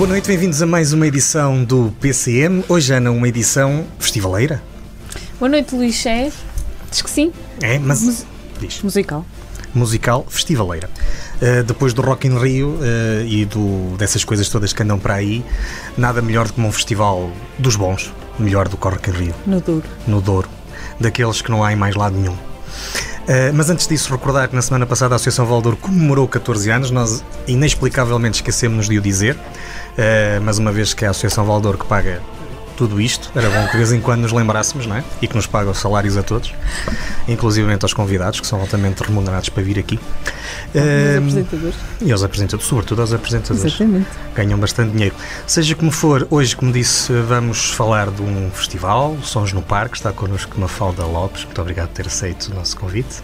[0.00, 2.64] Boa noite, bem-vindos a mais uma edição do PCM.
[2.70, 4.62] Hoje, Ana, uma edição festivaleira.
[5.38, 6.32] Boa noite, Luís Ché.
[6.90, 7.30] Diz que sim.
[7.60, 8.00] É, mas.
[8.00, 8.24] Mus-
[8.58, 8.80] Diz.
[8.80, 9.26] Musical.
[9.74, 10.88] Musical festivaleira.
[11.36, 15.16] Uh, depois do Rock in Rio uh, e do, dessas coisas todas que andam para
[15.16, 15.44] aí,
[15.98, 19.34] nada melhor do que um festival dos bons, melhor do que o Rock in Rio,
[19.46, 19.84] No duro.
[20.06, 20.48] no Douro,
[20.98, 22.32] daqueles que não há em mais lado nenhum.
[22.32, 26.90] Uh, mas antes disso, recordar que na semana passada a Associação Valdouro comemorou 14 anos,
[26.90, 29.36] nós inexplicavelmente esquecemos de o dizer,
[29.98, 32.20] uh, mas uma vez que é a Associação Valdouro que paga
[32.76, 35.04] tudo isto, era bom que de vez em quando nos lembrássemos, não é?
[35.20, 36.54] E que nos paga os salários a todos,
[37.28, 40.00] inclusivamente aos convidados, que são altamente remunerados para vir aqui.
[40.74, 41.74] Os Uh, apresentadores.
[42.00, 44.08] e aos apresentadores, sobretudo aos apresentadores Exatamente.
[44.34, 45.14] ganham bastante dinheiro.
[45.46, 49.96] Seja como for, hoje, como disse, vamos falar de um festival, Sons no Parque.
[49.96, 51.44] Está connosco Mafalda Lopes.
[51.44, 53.22] Muito obrigado por ter aceito o nosso convite.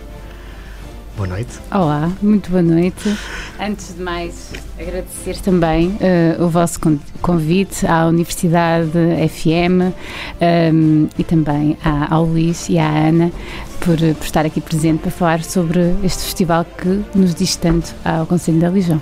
[1.16, 1.58] Boa noite.
[1.72, 3.16] Olá, muito boa noite.
[3.58, 8.90] Antes de mais, agradecer também eh, o vosso con- convite à Universidade
[9.30, 9.94] FM
[10.40, 13.32] ehm, e também à- ao Luís e à Ana
[13.80, 18.26] por, por estar aqui presente para falar sobre este festival que nos diz tanto ao
[18.26, 19.00] Conselho da Legião.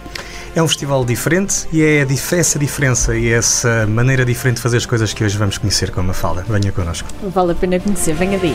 [0.54, 2.06] É um festival diferente e é
[2.38, 5.98] essa diferença e essa maneira diferente de fazer as coisas que hoje vamos conhecer com
[5.98, 6.44] a Mafalda.
[6.48, 7.08] Venha connosco.
[7.34, 8.14] Vale a pena conhecer.
[8.14, 8.54] Venha daí.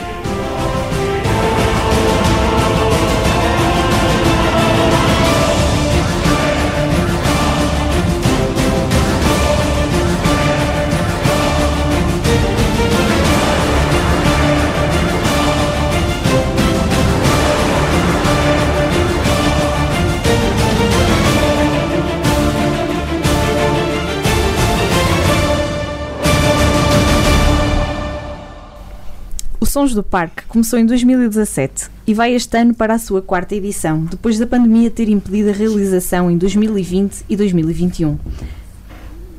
[29.79, 34.03] Sons do Parque começou em 2017 e vai este ano para a sua quarta edição,
[34.03, 38.19] depois da pandemia ter impedido a realização em 2020 e 2021.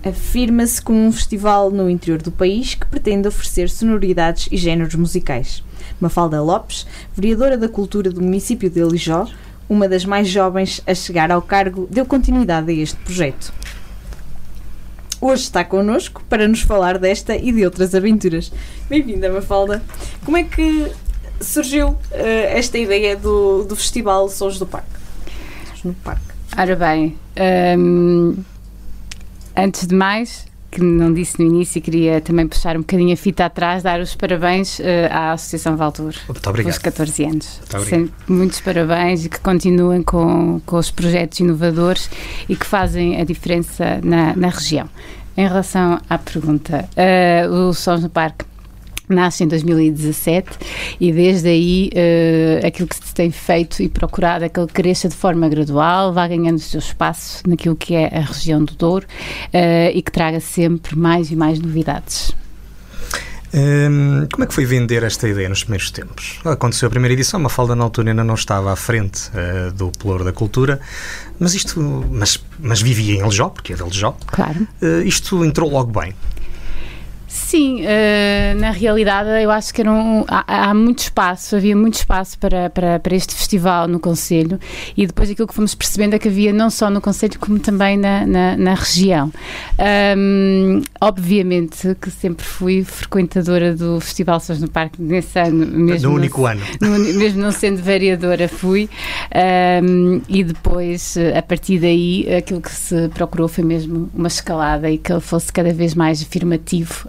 [0.02, 5.62] Afirma-se como um festival no interior do país que pretende oferecer sonoridades e géneros musicais.
[6.00, 9.28] Mafalda Lopes, vereadora da Cultura do município de Alijó,
[9.68, 13.52] uma das mais jovens a chegar ao cargo, deu continuidade a este projeto.
[15.22, 18.50] Hoje está connosco para nos falar desta e de outras aventuras.
[18.88, 19.82] Bem-vinda, Mafalda.
[20.24, 20.90] Como é que
[21.42, 24.88] surgiu eh, esta ideia do, do Festival Sons do Parque?
[25.68, 26.22] Sons no Parque.
[26.56, 28.34] Ora bem, ehm,
[29.54, 33.44] antes de mais, que não disse no início, queria também puxar um bocadinho a fita
[33.46, 36.14] atrás, dar os parabéns eh, à Associação Valtor.
[36.28, 36.80] Muito pelos obrigado.
[36.80, 37.58] 14 anos.
[37.58, 37.88] Muito obrigado.
[37.88, 42.08] Sempre muitos parabéns e que continuem com, com os projetos inovadores
[42.48, 44.88] e que fazem a diferença na, na região.
[45.36, 48.44] Em relação à pergunta, eh, o Sons no Parque
[49.14, 50.48] nasce em 2017
[51.00, 55.08] e desde aí eh, aquilo que se tem feito e procurado é que ele cresça
[55.08, 59.06] de forma gradual, vá ganhando o seu espaço naquilo que é a região do Douro
[59.52, 62.32] eh, e que traga sempre mais e mais novidades.
[63.52, 66.38] Hum, como é que foi vender esta ideia nos primeiros tempos?
[66.44, 69.90] Aconteceu a primeira edição, a Mafalda na altura ainda não estava à frente eh, do
[69.90, 70.80] Pelouro da Cultura,
[71.38, 74.68] mas isto, mas, mas vivia em Aljó, porque é de Aljó, Claro.
[75.04, 76.14] Isto entrou logo bem.
[77.32, 81.94] Sim, eh, na realidade eu acho que era um- há, há muito espaço, havia muito
[81.94, 84.58] espaço para, para, para este festival no Conselho
[84.96, 87.96] e depois aquilo que fomos percebendo é que havia não só no Conselho como também
[87.96, 89.30] na, na, na região.
[89.78, 96.08] Ahm, obviamente que sempre fui frequentadora do Festival Sons no Parque nesse ano mesmo.
[96.08, 96.60] no não único ano.
[96.82, 98.90] no- mesmo não sendo vereadora, fui.
[99.32, 104.98] Ahm, e depois, a partir daí, aquilo que se procurou foi mesmo uma escalada e
[104.98, 107.08] que ele fosse cada vez mais afirmativo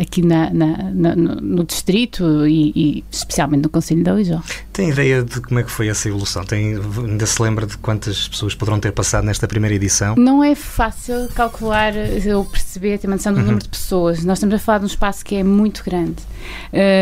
[0.00, 4.40] aqui na, na- na- no, no distrito e, e especialmente no Conselho da Lijó.
[4.74, 6.42] Tem ideia de como é que foi essa evolução?
[6.44, 10.16] Tem, ainda se lembra de quantas pessoas poderão ter passado nesta primeira edição?
[10.16, 11.92] Não é fácil calcular
[12.34, 13.44] ou perceber, ter uma noção do Uhum.
[13.46, 14.24] número de pessoas.
[14.24, 16.16] Nós estamos a falar de um espaço que é muito grande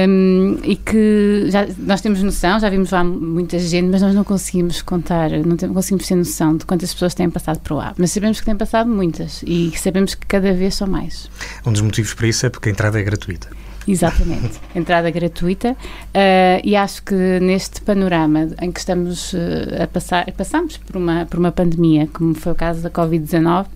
[0.08, 4.22] Hum, e que já, nós temos noção, já vimos lá muita gente, mas nós não
[4.22, 7.94] conseguimos contar, não tem- conseguimos ter noção de quantas pessoas têm passado por lá.
[7.96, 11.30] Mas sabemos que têm passado muitas e sabemos que cada vez são mais.
[11.66, 13.48] Um dos motivos para isso é porque a entrada é gratuita.
[13.86, 14.60] Exatamente.
[14.74, 15.76] Entrada gratuita
[16.14, 21.26] eh, e acho que neste panorama em que estamos eh, a passar, passamos por uma,
[21.26, 23.66] por uma pandemia, como foi o caso da Covid-19,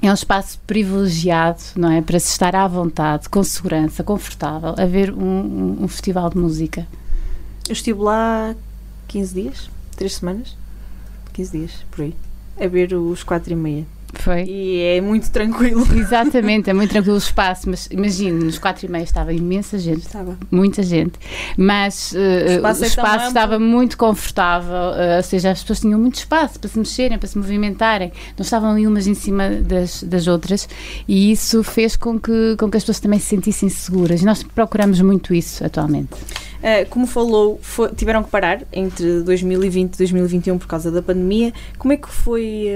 [0.00, 2.00] é um espaço privilegiado, não é?
[2.00, 6.38] Para se estar à vontade, com segurança, confortável, a ver um, um- um festival de
[6.38, 6.86] música.
[7.68, 8.54] Eu estive lá
[9.08, 10.56] 15 dias, 3 semanas,
[11.32, 12.14] 15 dias, por aí,
[12.60, 13.86] a ver os 4 e meia.
[14.14, 14.44] Foi.
[14.44, 15.86] E é muito tranquilo.
[15.96, 20.06] Exatamente, é muito tranquilo o espaço, mas imagine, nos quatro e meia estava imensa gente,
[20.06, 20.36] Estava.
[20.50, 21.12] muita gente,
[21.56, 23.28] mas uh, o espaço espaço, é tão amplo.
[23.28, 27.28] estava muito confortável, uh, ou seja, as pessoas tinham muito espaço para se mexerem, para
[27.28, 30.68] se movimentarem, não estavam ali umas em cima das, das outras
[31.06, 34.42] e isso fez com que, com que as pessoas também se sentissem seguras e nós
[34.42, 36.14] procuramos muito isso atualmente.
[36.58, 41.52] Uh, como falou, foi- tiveram que parar entre 2020 e 2021 por causa da pandemia.
[41.78, 42.66] Como é que foi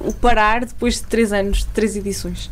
[0.00, 2.50] o parar depois de três anos, de três edições?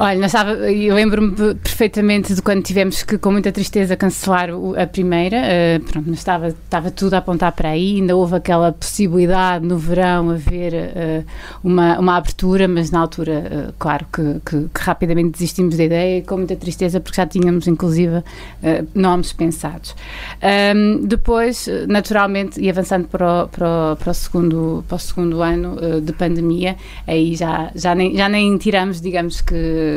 [0.00, 4.48] Olha, estava, eu lembro-me perfeitamente de quando tivemos que, com muita tristeza, cancelar
[4.80, 5.36] a primeira.
[5.42, 7.96] eh, pronto, estava, estava tudo a apontar para aí.
[7.96, 11.24] Ainda houve aquela possibilidade no verão haver eh,
[11.64, 16.22] uma, uma abertura, mas na altura, eh, claro que, que- que rapidamente desistimos da ideia,
[16.22, 18.22] com muita tristeza, porque já tínhamos, inclusive,
[18.62, 19.96] eh, nomes pensados.
[20.40, 25.42] Ahm, depois, naturalmente, e avançando para o, para o, para o segundo, para o segundo
[25.42, 29.87] ano de pandemia, aí já, já, nem, já nem tiramos, digamos que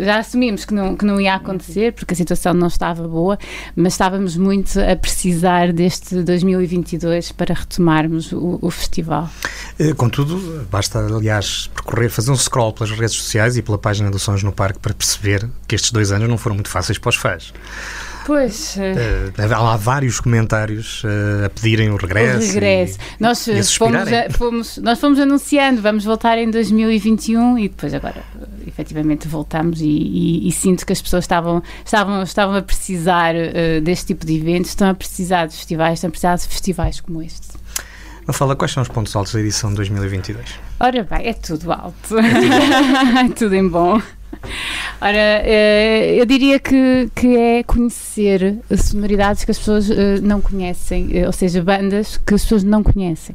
[0.00, 3.38] já assumimos que não, que não ia acontecer porque a situação não estava boa,
[3.74, 9.28] mas estávamos muito a precisar deste 2022 para retomarmos o, o festival.
[9.78, 14.18] Eh, Contudo, basta, aliás, percorrer, fazer um scroll pelas redes sociais e pela página do
[14.18, 17.16] Sons no Parque para perceber que estes dois anos não foram muito fáceis para os
[17.16, 17.52] fãs.
[18.26, 18.76] Pois.
[18.78, 22.50] Eh, há lá vários comentários eh, a pedirem o regresso.
[22.50, 22.98] O regresso.
[23.18, 27.68] Nós, e a eh, fomos, a- fomos- nós fomos anunciando, vamos voltar em 2021 e
[27.68, 28.22] depois agora
[28.66, 33.80] efetivamente voltamos e, e- e sinto que as pessoas estavam, estavam, estavam a precisar eh,
[33.80, 37.22] deste tipo de eventos, estão a precisar de festivais, estão a precisar de festivais como
[37.22, 37.48] este.
[38.28, 38.32] e...
[38.32, 40.46] Fala quais são os pontos altos da edição de 2022.
[40.78, 42.16] Ora bem, é tudo alto.
[42.18, 44.00] É tudo em bom.
[45.00, 51.08] Ora, eh, eu diria que, que é conhecer sonoridades que as pessoas eh, não conhecem,
[51.12, 53.34] eh, ou seja, bandas que as pessoas não conhecem.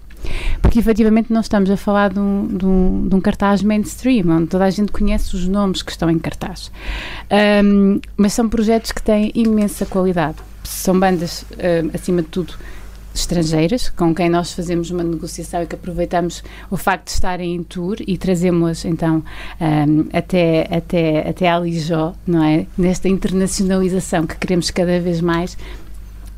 [0.62, 4.48] Porque efetivamente não estamos a falar de um, de um- de um cartaz mainstream, onde
[4.48, 6.72] toda a gente conhece os nomes que estão em cartaz.
[7.30, 10.38] Ahm, mas são projetos que têm imensa qualidade.
[10.64, 11.46] São bandas,
[11.94, 12.54] acima de tudo,
[13.20, 17.64] estrangeiras, com quem nós fazemos uma negociação e que aproveitamos o facto de estarem em
[17.64, 19.24] tour e trazemos então
[19.60, 21.56] ahm, até, até, até a
[22.28, 22.68] não é?
[22.78, 25.58] Nesta internacionalização que queremos cada vez mais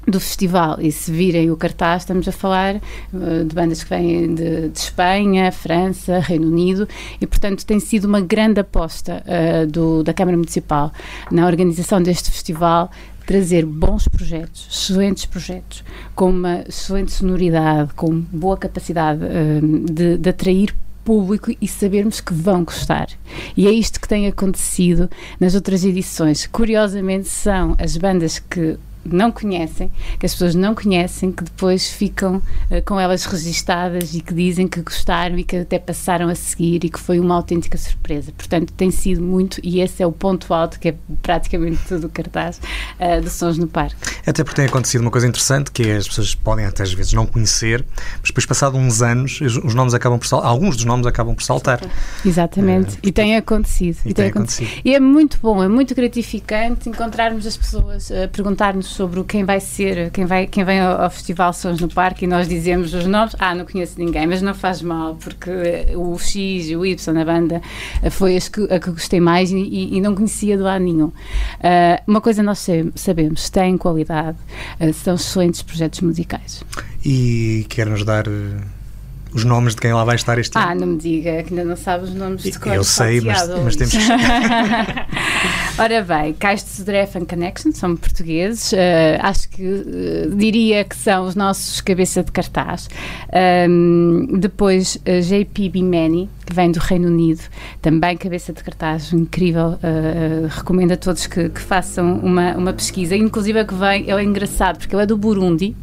[0.08, 4.34] do festival e se virem o cartaz estamos a falar eh, de bandas que vêm
[4.34, 6.88] de, de Espanha, França, Reino Unido
[7.20, 10.94] e portanto tem sido uma grande aposta eh, do, da Câmara Municipal
[11.30, 12.90] na organização deste festival
[13.28, 15.84] trazer bons projetos, excelentes projetos,
[16.16, 19.60] com uma excelente sonoridade, com boa capacidade eh,
[19.92, 23.10] de, de atrair público e sabermos que vão gostar.
[23.56, 25.10] E é isto que tem acontecido
[25.40, 26.48] nas outras edições.
[26.48, 28.78] Curiosamente, são as bandas que
[29.16, 34.22] não conhecem, que as pessoas não conhecem, que depois ficam eh, com elas registadas e
[34.22, 37.78] que dizem que gostaram e que até passaram a seguir e que foi uma autêntica
[37.78, 38.32] surpresa.
[38.38, 42.10] Portanto, tem sido muito, e esse é o ponto alto, que é praticamente todo o
[42.10, 42.60] cartaz
[43.00, 43.96] eh, de Sons no Parque.
[44.26, 47.14] Até porque tem acontecido uma coisa interessante, que é as pessoas podem até às vezes
[47.14, 47.86] não conhecer,
[48.20, 51.44] mas depois passado uns anos, os nomes acabam por sal- alguns dos nomes acabam por
[51.44, 51.80] saltar.
[52.26, 52.96] Exatamente.
[52.96, 53.98] Eh, e tem acontecido.
[54.06, 54.70] E tem acontecido.
[54.84, 59.60] E é muito bom, é muito gratificante encontrarmos as pessoas a perguntar-nos sobre quem vai
[59.60, 63.06] ser, quem, vai, quem vem ao, ao Festival Sons no Parque e nós dizemos os
[63.06, 63.36] nomes.
[63.38, 67.14] Ah, não conheço ninguém, mas não faz mal, porque eh, o X e o Y
[67.14, 67.62] na banda
[68.02, 71.12] eh, foi as que, a que gostei mais e, e- não conhecia do lado nenhum.
[71.62, 74.38] Ah, uma coisa nós sa- sabemos, têm qualidade,
[74.80, 76.64] ah, são excelentes projetos musicais.
[77.06, 78.32] E quer-nos dar eh,
[79.34, 80.82] os nomes de quem lá vai estar este Ah, ano.
[80.82, 82.74] não me diga que ainda não sabes os nomes de cor.
[82.74, 84.02] Eu sei, mas, mas temos que.
[85.80, 90.96] Ora bem, Cais de Sodré Fan Connection, são portugueses, eh, acho que eh, diria que
[90.96, 92.90] são os nossos cabeça de cartaz.
[93.32, 97.42] Ahm, depois eh, JP Bimani, que vem do Reino Unido,
[97.82, 99.78] também cabeça de cartaz, incrível.
[100.50, 104.24] recomendo a todos que, que façam uma, uma pesquisa, inclusive a que vem, ele é
[104.24, 105.76] engraçado porque ele é do Burundi.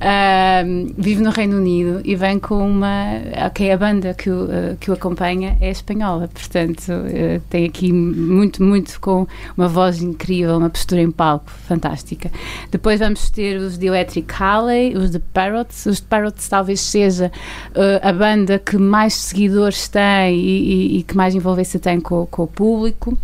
[0.00, 3.20] Ahm, vive no Reino Unido e vem com uma.
[3.46, 7.92] Ok, a banda que o, eh, que o acompanha é espanhola, portanto, eh, tem aqui
[7.92, 12.30] muito, muito com uma voz incrível, uma postura em palco fantástica.
[12.70, 15.86] Depois vamos ter os de Electric Halley, os de Parrots.
[15.86, 17.32] Os de Parrots talvez seja
[17.74, 22.24] eh, a banda que mais seguidores tem e, e- e que mais envolvência tem com,
[22.26, 23.18] com o público.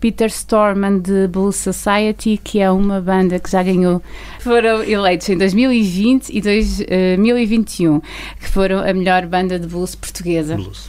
[0.00, 4.00] Peter Storman de Blue Society, que é uma banda que já ganhou,
[4.38, 5.36] foram eleitos em
[5.78, 8.00] 2020 e 2021,
[8.40, 10.56] que foram a melhor banda de blues portuguesa.
[10.56, 10.88] Blues.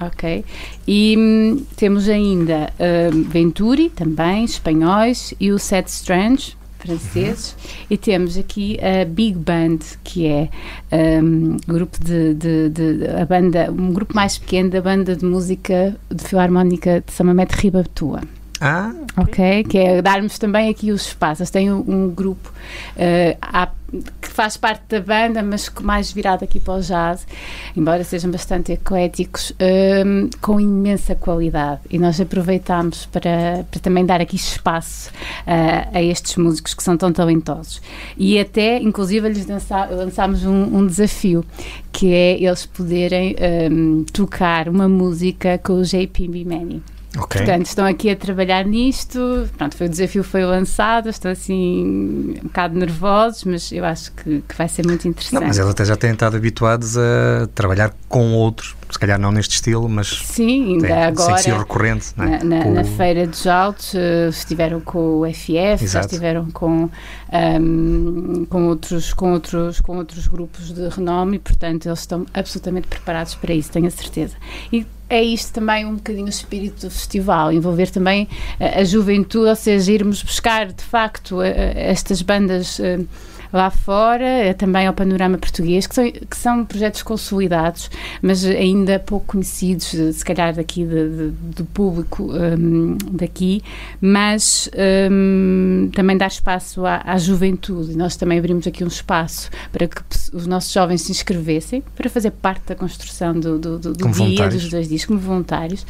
[0.00, 0.44] Ok.
[0.86, 2.72] E hum, temos ainda
[3.12, 7.56] hum, Venturi, também, espanhóis, e o Seth Strange, franceses,
[7.88, 10.50] e temos aqui a Big Band, que é
[11.22, 15.96] um grupo de, de, de, a banda, um grupo mais pequeno da banda de música
[16.14, 18.20] de filarmónica de São Mamede Ribatua.
[18.60, 21.50] Ah, ok, que é darmos também aqui os espaços.
[21.50, 22.52] Tem um, um grupo
[22.96, 27.26] uh, que faz parte da banda, mas mais virado aqui para o jazz,
[27.76, 29.52] embora sejam bastante ecléticos,
[30.06, 31.80] um, com imensa qualidade.
[31.90, 36.96] E nós aproveitamos para, para também dar aqui espaço uh, a estes músicos que são
[36.96, 37.82] tão talentosos.
[38.16, 41.44] E até, inclusive, lhes lançámos um, um, desafio,
[41.90, 43.36] que é eles poderem
[44.12, 46.93] tocar uma música com o JP Bimani.
[47.16, 47.42] Okay.
[47.42, 49.48] Portanto, estão aqui a trabalhar nisto.
[49.56, 54.42] Pronto, foi, o desafio foi lançado, estão assim um bocado nervosos, mas eu acho que,
[54.48, 55.40] que vai ser muito interessante.
[55.40, 59.32] Não, mas eles até já têm estado habituados a trabalhar com outros, se calhar não
[59.32, 62.12] neste estilo, mas Sim, ainda tem, agora ser recorrente.
[62.16, 62.44] Na, é?
[62.44, 62.74] na, com...
[62.74, 65.88] na, Feira dos Altos uh, estiveram com o FF, Exato.
[65.88, 66.88] já estiveram com,
[67.60, 72.86] um, com, outros, com, outros, com outros grupos de renome e, portanto, eles estão absolutamente
[72.86, 74.36] preparados para isso, tenho a certeza.
[74.72, 78.28] E é isto também um bocadinho o espírito do festival, envolver também
[78.60, 83.04] a, a juventude, ou seja, irmos buscar de facto a, a estas bandas uh,
[83.54, 87.88] lá fora, também ao panorama português, que são, que são projetos consolidados,
[88.20, 93.62] mas ainda pouco conhecidos, se calhar daqui de, de, do público um, daqui,
[94.00, 94.68] mas
[95.08, 97.96] um, também dar espaço à, à juventude.
[97.96, 102.32] Nós também abrimos aqui um espaço para que os nossos jovens se inscrevessem para fazer
[102.32, 105.86] parte da construção do, do, do, do dia, dos dois dias, como voluntários.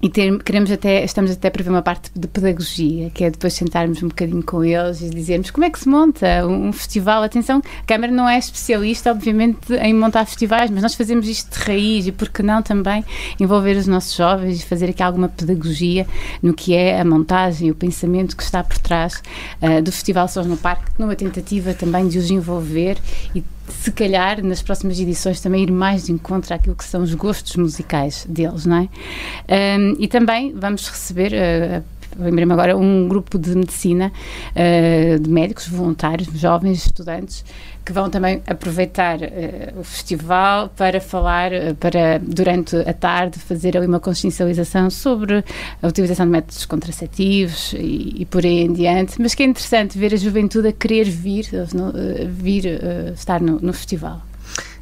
[0.00, 3.52] E ter, queremos até, estamos até para ver uma parte de pedagogia, que é depois
[3.52, 7.24] sentarmos um bocadinho com eles e dizermos como é que se monta um, um festival.
[7.24, 11.64] Atenção, a Câmara não é especialista, obviamente, em montar festivais, mas nós fazemos isto de
[11.64, 13.04] raiz e por que não também
[13.40, 16.06] envolver os nossos jovens e fazer aqui alguma pedagogia
[16.40, 19.20] no que é a montagem o pensamento que está por trás
[19.60, 22.98] uh, do Festival Sons no Parque, numa tentativa também de os envolver
[23.34, 27.14] e se calhar nas próximas edições também ir mais de encontro àquilo que são os
[27.14, 29.78] gostos musicais deles, não é?
[29.78, 31.32] Um, e também vamos receber.
[31.32, 34.12] Uh, Lembrei-me agora um grupo de medicina
[34.50, 37.44] uh, de médicos voluntários, jovens estudantes,
[37.84, 43.76] que vão também aproveitar uh, o festival para falar, uh, para durante a tarde fazer
[43.76, 45.44] ali uma consciencialização sobre
[45.80, 49.22] a utilização de métodos contraceptivos e, e por aí em diante.
[49.22, 52.80] Mas que é interessante ver a juventude a querer vir, uh, vir
[53.14, 54.20] estar no, no festival.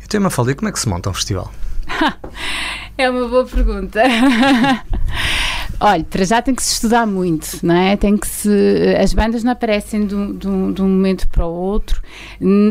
[0.03, 1.53] Então, Mafalda, como é que se monta um festival?
[2.97, 4.01] é uma boa pergunta.
[5.79, 7.97] Olha, para já tem que se estudar muito, não é?
[7.97, 8.49] Tem que se.
[8.99, 12.01] As bandas não aparecem de um, momento para o outro.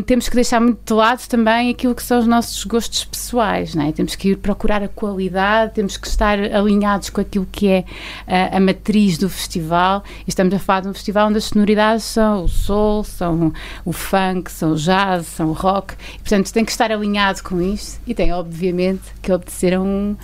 [0.06, 3.84] Temos que deixar muito de lado também aquilo que são os nossos gostos pessoais, não
[3.84, 3.92] é?
[3.92, 7.84] Temos que ir procurar a qualidade, temos que estar alinhados com aquilo que é
[8.26, 10.02] a, a matriz do festival.
[10.26, 13.52] E estamos a falar de um festival onde as sonoridades são o soul, são
[13.84, 15.94] o funk, são o jazz, são o rock.
[16.14, 20.16] E, portanto, tem que estar alinhado com isto e tem, obviamente, que obedecer a um,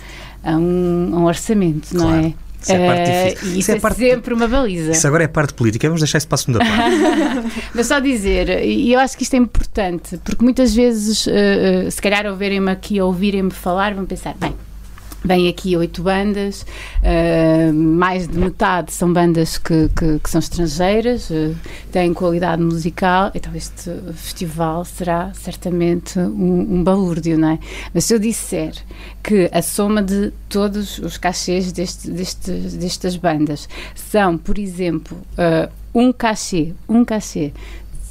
[0.43, 2.25] a um, a um orçamento, não claro.
[2.27, 2.33] é?
[2.63, 3.47] Isso é parte difícil.
[3.47, 4.91] Uh, isso, isso é, é parte, sempre uma baliza.
[4.91, 7.61] Isso agora é parte política, vamos deixar isso para a segunda parte.
[7.75, 12.01] Mas só dizer, e eu acho que isto é importante, porque muitas vezes, uh, se
[12.01, 14.53] calhar, ouvirem-me aqui, ouvirem-me falar, vão pensar, bem,
[15.23, 16.65] Vêm aqui oito bandas,
[17.01, 21.55] uh, mais de metade são bandas que, que, que são estrangeiras, uh,
[21.91, 27.59] têm qualidade musical, então este festival será certamente um, um balúrdio, não é?
[27.93, 28.73] Mas se eu disser
[29.23, 35.71] que a soma de todos os cachês deste, deste, destas bandas são, por exemplo, uh,
[35.93, 37.53] um cachê, um cachê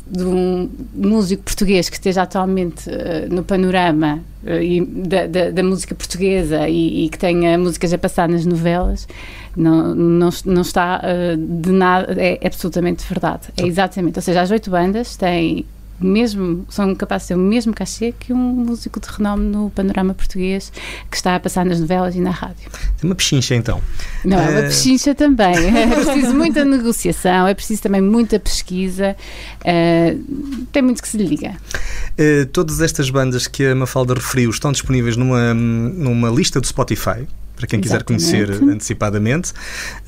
[0.06, 5.94] de um músico português que esteja atualmente uh, no panorama uh, da, da, da, música
[5.94, 9.08] portuguesa e, e, que tenha músicas a passar nas novelas,
[9.56, 13.48] não, não, não está uh, de nada, é absolutamente verdade.
[13.56, 15.64] É exatamente, ou seja, as oito bandas têm
[16.00, 20.14] mesmo, são capazes de ter o mesmo cachê que um músico de renome no panorama
[20.14, 20.72] português
[21.10, 22.70] que está a passar nas novelas e na rádio.
[22.98, 23.80] Tem uma pechincha então.
[24.24, 24.62] Não, é uma uh...
[24.64, 25.52] pechincha também.
[25.82, 29.16] É preciso muita negociação, é preciso também muita pesquisa,
[29.60, 31.56] uh, tem muito que se lhe liga.
[32.18, 37.26] Uh, todas estas bandas que a Mafalda referiu estão disponíveis numa, numa lista do Spotify
[37.56, 39.52] para quem quiser conhecer antecipadamente.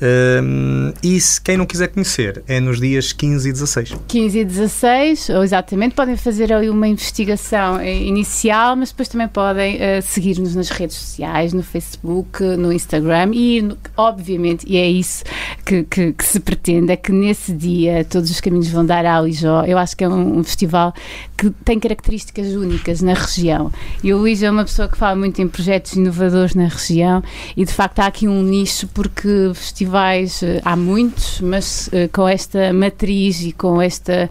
[0.01, 3.95] Um, e se quem não quiser conhecer, é nos dias 15 e 16.
[4.07, 9.75] 15 e 16, ou exatamente, podem fazer ali uma investigação inicial, mas depois também podem
[9.75, 15.23] uh, seguir-nos nas redes sociais, no Facebook, no Instagram e, obviamente, e é isso
[15.65, 19.15] que, que, que, se pretende, é que nesse dia todos os caminhos vão dar a
[19.15, 19.63] Alijó.
[19.65, 20.93] Eu acho que é um, um festival
[21.37, 23.71] que tem características únicas na região.
[24.03, 27.23] E o Luís é uma pessoa que fala muito em projetos inovadores na região
[27.55, 32.27] e de facto há aqui um nicho porque festivais uh, há muitos, mas uh, com
[32.27, 34.29] esta matriz e com esta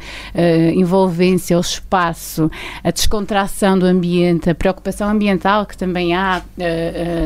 [0.75, 2.51] envolvência, o espaço,
[2.83, 6.43] a descontração do ambiente, a preocupação ambiental que também há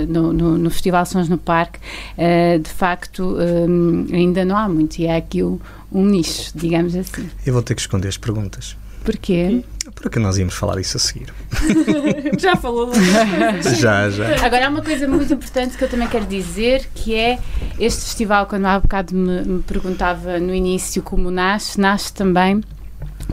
[0.08, 1.78] no, no, no, Festival Sons no Parque,
[2.62, 3.36] de facto
[4.12, 5.58] ainda não há muito e é aqui um
[5.92, 7.28] nicho, digamos assim.
[7.44, 8.76] Eu vou ter que esconder as perguntas.
[9.08, 9.64] Porquê?
[9.94, 11.32] Porque nós íamos falar isso a seguir.
[12.38, 12.92] já falou.
[13.80, 14.44] já, já.
[14.44, 17.38] Agora há uma coisa muito importante que eu também quero dizer, que é
[17.80, 22.60] este festival, quando há bocado me, me perguntava no início como nasce, nasce também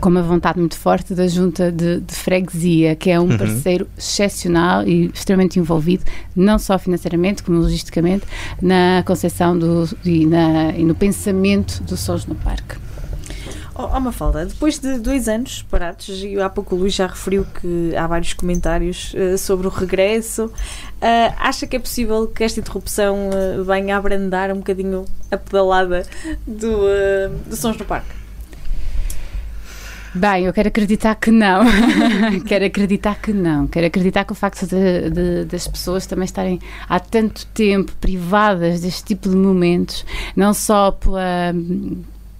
[0.00, 3.36] com uma vontade muito forte da Junta de, de Freguesia, que é um uhum.
[3.36, 6.04] parceiro excepcional e extremamente envolvido,
[6.34, 8.24] não só financeiramente, como logisticamente,
[8.62, 12.85] na concepção do, e, na, e no pensamento dos sons no parque.
[13.78, 17.44] Oh, oh Mafalda, depois de dois anos parados, e há pouco o Luís já referiu
[17.44, 22.58] que há vários comentários uh, sobre o regresso, uh, acha que é possível que esta
[22.58, 26.06] interrupção uh, venha a abrandar um bocadinho a pedalada
[26.46, 26.88] do,
[27.46, 28.08] do Sons no Parque?
[30.14, 31.66] Bem, eu quero acreditar que não.
[32.46, 33.66] quero acreditar que não.
[33.66, 38.80] Quero acreditar que o facto de, de, das pessoas também estarem há tanto tempo privadas
[38.80, 41.52] deste tipo de momentos, não só pela,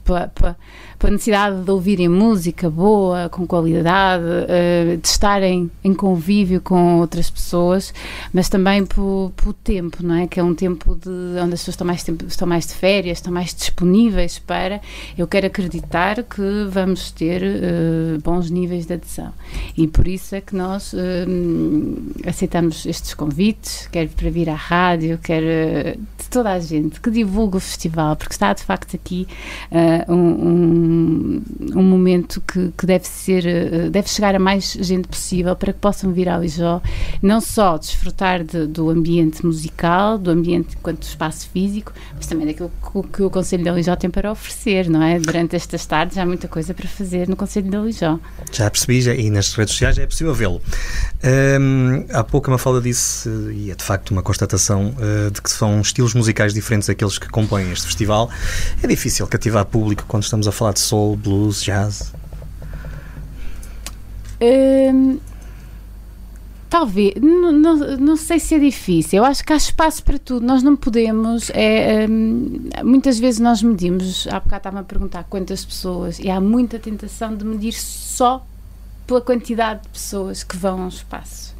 [0.06, 0.56] pela, pela
[0.98, 7.28] pela necessidade de ouvirem música boa, com qualidade, uh, de estarem em convívio com outras
[7.28, 7.92] pessoas,
[8.32, 10.26] mas também pelo, tempo, não é?
[10.26, 11.10] Que é um tempo de,
[11.40, 14.80] onde as pessoas estão mais, tempo, estão mais de férias, estão mais disponíveis para.
[15.16, 19.32] Eu quero acreditar que vamos ter uh, bons níveis de adesão.
[19.76, 20.96] E por isso é que nós uh,
[22.26, 27.58] aceitamos estes convites, quer para vir à rádio, quer de toda a gente que divulga
[27.58, 29.26] o festival, porque está de facto aqui
[30.08, 35.54] um, um um, momento que, que, deve ser, eh, deve chegar a mais gente possível
[35.56, 36.80] para que possam vir ao Lijó,
[37.22, 42.70] não só desfrutar de, do ambiente musical, do ambiente enquanto espaço físico, mas também daquilo
[42.70, 45.18] que, que o Conselho de Lijó tem para oferecer, não é?
[45.18, 48.18] Durante estas tardes há muita coisa para fazer no Conselho de Lijó.
[48.52, 50.60] Já percebi, já, e nas redes sociais já é possível vê-lo.
[51.24, 55.50] Um, há pouco uma fala disse, e é de facto uma constatação, uh, de que
[55.50, 58.30] são estilos musicais diferentes daqueles que compõem este festival.
[58.82, 62.12] É difícil cativar público quando estamos a falar de soul, blues, jazz?
[64.40, 65.18] Hum,
[66.68, 69.18] talvez, não, não, não, sei se é difícil.
[69.18, 70.46] Eu acho que há espaço para tudo.
[70.46, 71.50] Nós não podemos.
[71.54, 74.28] É, hum, muitas vezes nós medimos.
[74.28, 78.46] Há bocado estava a perguntar quantas pessoas, e há muita tentação de medir só
[79.06, 81.55] pela quantidade de pessoas que vão ao espaço.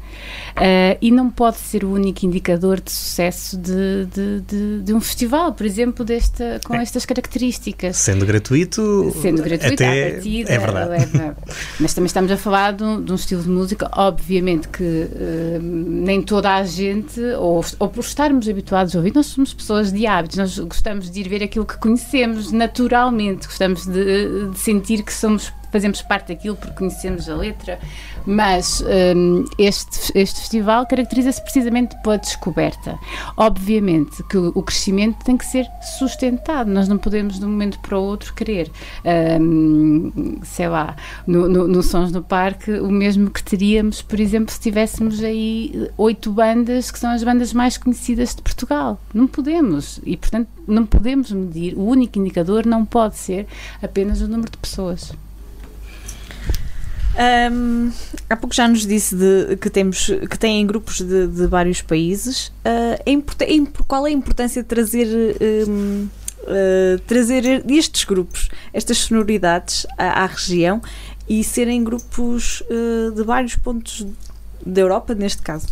[0.57, 4.99] Uh, e não pode ser o único indicador de sucesso de, de, de, de um
[4.99, 6.81] festival, por exemplo, desta, com é.
[6.81, 7.97] estas características.
[7.97, 10.89] Sendo gratuito, Sendo gratuito até partida, é verdade.
[10.89, 11.37] Leva.
[11.79, 15.59] Mas também estamos a falar de um, de um estilo de música, obviamente que uh,
[15.61, 20.07] nem toda a gente, ou, ou por estarmos habituados a ouvir, nós somos pessoas de
[20.07, 25.13] hábitos, nós gostamos de ir ver aquilo que conhecemos naturalmente, gostamos de, de sentir que
[25.13, 27.79] somos fazemos parte daquilo porque conhecemos a letra,
[28.25, 28.83] mas
[29.15, 32.97] um, este, este festival caracteriza-se precisamente pela descoberta.
[33.35, 35.65] Obviamente que o, crescimento tem que ser
[35.97, 38.69] sustentado, nós não podemos de um momento para o outro querer,
[39.39, 44.53] um, sei lá, no, no, no Sons no Parque, o mesmo que teríamos, por exemplo,
[44.53, 48.99] se tivéssemos aí oito bandas que são as bandas mais conhecidas de Portugal.
[49.13, 49.99] Não podemos.
[50.05, 53.47] E, portanto, não podemos medir, o único indicador não pode ser
[53.81, 55.13] apenas o número de pessoas.
[57.17, 57.91] Um,
[58.29, 62.49] há pouco já nos disse de, que temos que têm grupos de, de vários países.
[62.63, 65.07] Uh, é qual é a importância de trazer
[65.67, 66.07] um, uh,
[66.47, 70.81] ah, trazer estes grupos, estas sonoridades à, à região
[71.27, 74.05] e serem grupos uh, de vários pontos
[74.65, 75.67] da Europa, neste caso?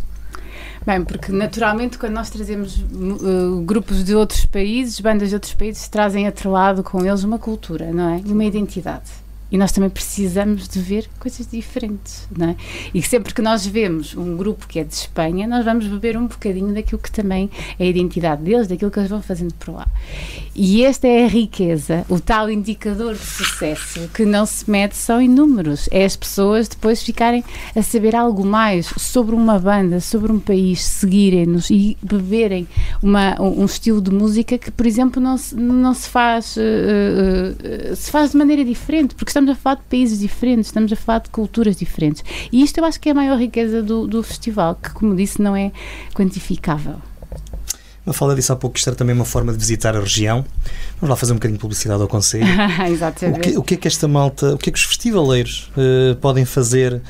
[0.86, 5.88] Bem, porque naturalmente quando nós trazemos uh, grupos de outros países, bandas de outros países,
[5.88, 8.22] trazem atrelado com eles uma cultura, não é?
[8.24, 9.25] E uma identidade.
[9.56, 12.56] E nós também precisamos de ver coisas diferentes, não é?
[12.94, 16.28] E sempre que nós vemos um grupo que é de Espanha, nós vamos beber um
[16.28, 19.88] bocadinho daquilo que também é a identidade deles, daquilo que eles vão fazendo por lá.
[20.54, 25.22] E esta é a riqueza, o tal indicador de sucesso que não se mede só
[25.22, 27.42] em números, é as pessoas depois ficarem
[27.74, 32.68] a saber algo mais sobre uma banda, sobre um país, seguirem-nos e beberem
[33.02, 37.96] uma, um estilo de música que, por exemplo, não se, não se faz, uh, uh,
[37.96, 41.20] se faz de maneira diferente, porque estamos a falar de países diferentes, estamos a falar
[41.20, 42.24] de culturas diferentes.
[42.52, 45.42] E isto eu acho que é a maior riqueza do, do festival, que, como disse,
[45.42, 45.72] não é
[46.14, 46.96] quantificável.
[48.06, 50.46] Uma fala disso há pouco, isto era também uma forma de visitar a região.
[51.02, 52.46] Vamos lá fazer um bocadinho de publicidade ao Conselho.
[52.88, 53.40] Exatamente.
[53.40, 56.16] O que, o que, é que esta malta, o que é que os festivaleiros uh,
[56.18, 57.02] podem fazer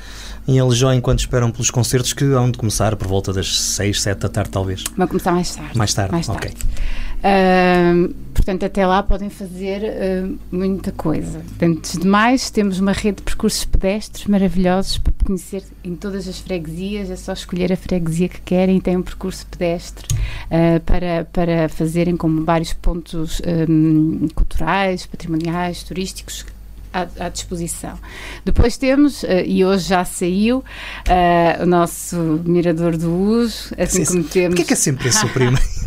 [0.48, 4.19] em Alijó enquanto esperam pelos concertos que hão de começar por volta das 6, 7
[4.19, 4.84] da tarde, talvez.
[4.95, 5.78] Vão começar mais tarde.
[5.78, 6.52] Mais tarde, Mais ok.
[6.52, 8.10] tarde.
[8.10, 11.42] Uh, portanto, até lá podem fazer uh, muita coisa.
[11.60, 16.38] Antes de mais, temos uma rede de percursos pedestres maravilhosos para conhecer em todas as
[16.38, 17.10] freguesias.
[17.10, 21.68] É só escolher a freguesia que querem e tem um percurso pedestre uh, para, para
[21.70, 26.46] fazerem como vários pontos um, culturais, patrimoniais, turísticos
[26.96, 28.00] à, à, disposição.
[28.46, 34.14] Depois temos, uh, e hoje já saiu, uh, o nosso Mirador do Uso, assim sim,
[34.14, 34.50] como temos...
[34.50, 35.62] Porquê é que é sempre esse o primeiro?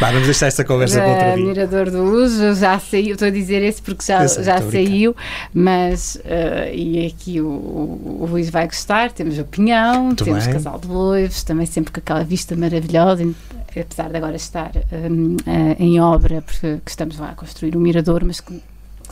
[0.00, 1.46] Bah, vamos deixar esta conversa para outra O vez.
[1.48, 5.14] Mirador do Uso já saiu, estou a dizer esse porque já, sei, já saiu,
[5.52, 10.54] mas, uh, e aqui o, o, Luís vai gostar, temos o Pinhão, Muito temos bem.
[10.54, 13.30] Casal de Loivos, também sempre com aquela vista maravilhosa,
[13.68, 15.36] apesar de agora estar um,
[15.78, 18.62] em obra, porque estamos lá a construir o Mirador, mas que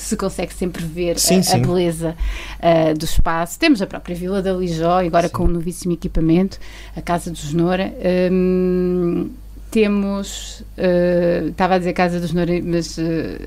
[0.02, 1.56] se consegue sempre ver Sim, a, sim.
[1.56, 2.16] a beleza
[2.58, 3.58] uh, do espaço.
[3.58, 5.32] Temos a própria Vila da Lijó, agora Sim.
[5.32, 6.58] com um novíssimo equipamento,
[6.96, 7.92] a Casa do Genora.
[8.30, 9.30] Um,
[9.70, 13.02] temos, uh, estava a dizer Casa do Genora, mas uh,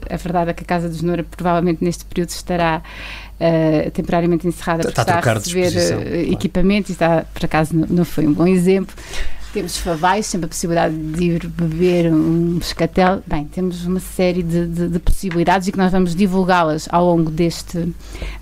[0.10, 2.82] a verdade é que a Casa do Genora provavelmente neste período estará
[3.40, 6.32] uh, temporariamente encerrada Está porque a está a receber claro.
[6.32, 8.96] equipamento e está, por acaso não, não foi um bom exemplo.
[9.54, 13.22] Temos favais, sempre a possibilidade de ir beber um pescatel.
[13.28, 17.30] Bem, temos uma série de, de, de possibilidades e que nós vamos divulgá-las ao longo
[17.30, 17.94] deste,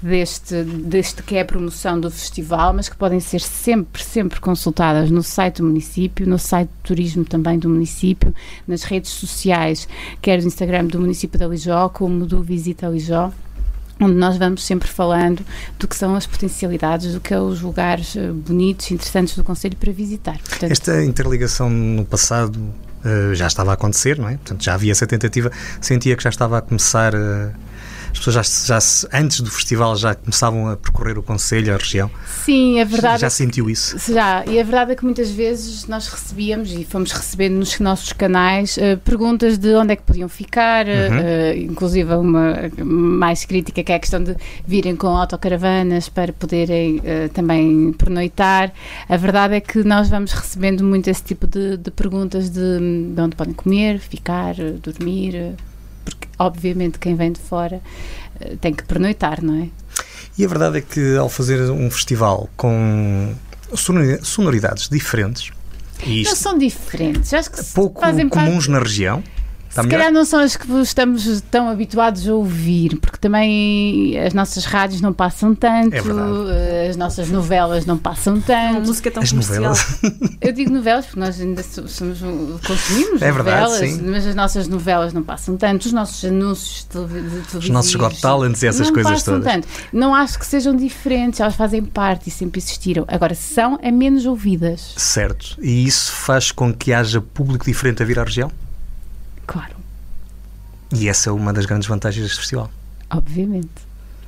[0.03, 5.09] deste, deste que é a promoção do festival, mas que podem ser sempre, sempre consultadas
[5.09, 8.31] no site do município, no site de turismo também do município,
[8.67, 9.87] nas redes sociais,
[10.21, 13.31] quer do Instagram do município da Lijó, como do Visita Lijó
[13.99, 15.45] onde nós vamos sempre falando
[15.77, 19.75] do que são as potencialidades, do que é os lugares uh, bonitos, interessantes do Conselho
[19.75, 20.37] para visitar.
[20.39, 24.35] Portanto, Esta interligação no passado uh, já estava a acontecer, não é?
[24.37, 25.51] Portanto, já havia essa tentativa.
[25.81, 27.13] Sentia que já estava a começar.
[27.13, 27.68] Uh,
[28.11, 28.35] as pessoas
[28.67, 32.09] já, já, antes do festival já começavam a percorrer o Conselho, a região.
[32.43, 33.21] Sim, é verdade.
[33.21, 33.97] Já é que, sentiu isso?
[34.11, 38.13] Já, e a verdade é que muitas vezes nós recebíamos e fomos recebendo nos nossos
[38.13, 41.19] canais uh, perguntas de onde é que podiam ficar, Uhum.
[41.19, 46.97] uh, inclusive uma mais crítica que é a questão de virem com autocaravanas para poderem
[46.97, 48.71] uh, também pernoitar.
[49.07, 52.59] A verdade é que nós vamos recebendo muito esse tipo de, de perguntas de,
[53.13, 55.55] de onde podem comer, ficar, dormir,
[56.15, 57.81] porque obviamente quem vem de fora
[58.61, 59.67] tem que pernoitar, não é?
[60.37, 63.33] E a verdade é que ao fazer um festival com
[63.75, 65.51] sonori- sonoridades diferentes,
[66.05, 69.21] e Não isto são diferentes, acho que pouco fazem parte comuns na região,
[69.69, 69.99] está Se melhor?
[69.99, 74.99] calhar não são as que estamos tão habituados a ouvir, porque também as nossas rádios
[75.01, 78.87] não passam tanto, É as nossas novelas não passam Uma tanto.
[78.87, 79.61] música tão As comercial.
[79.61, 79.99] novelas.
[80.41, 84.01] Eu digo novelas porque nós ainda so- somos um- consumimos É verdade, novelas, sim.
[84.03, 88.63] mas as nossas novelas não passam tanto, os nossos anúncios de Os nossos Got Talents
[88.63, 89.53] e essas não coisas passam todas.
[89.53, 89.67] tanto.
[89.93, 93.05] Não acho que sejam diferentes, elas fazem parte e sempre existiram.
[93.07, 94.93] Agora, são a menos ouvidas.
[94.97, 95.57] Certo.
[95.61, 98.51] E isso faz com que haja público diferente a vir à região?
[99.51, 99.75] Claro,
[100.95, 102.69] E essa é uma das grandes vantagens deste festival.
[103.09, 103.69] obviamente.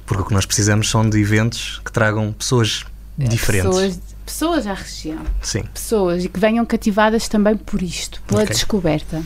[0.06, 2.84] Porque o que nós precisamos são de eventos que tragam pessoas
[3.18, 3.70] diferentes.
[3.70, 5.22] Pessoas, pessoas à região.
[5.42, 8.54] Sim, pessoas e que venham cativadas também por isto, pela Ok.
[8.56, 9.24] descoberta.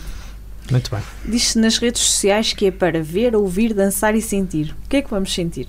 [0.70, 1.02] muito bem.
[1.26, 4.76] Diz-se nas redes sociais que é para ver, ouvir, dançar e sentir.
[4.86, 5.68] O que é que vamos sentir?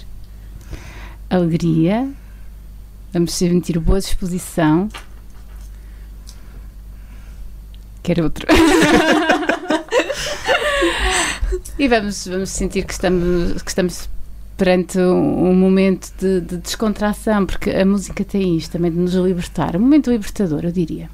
[1.31, 2.11] Alegria,
[3.13, 4.89] vamos sentir boa disposição.
[8.03, 8.47] Quer outro.
[11.79, 14.09] e vamos, vamos sentir que estamos, que estamos
[14.57, 19.15] perante um, um momento de, de descontração, porque a música tem isto também de nos
[19.15, 19.77] libertar.
[19.77, 21.11] Um momento libertador, eu diria.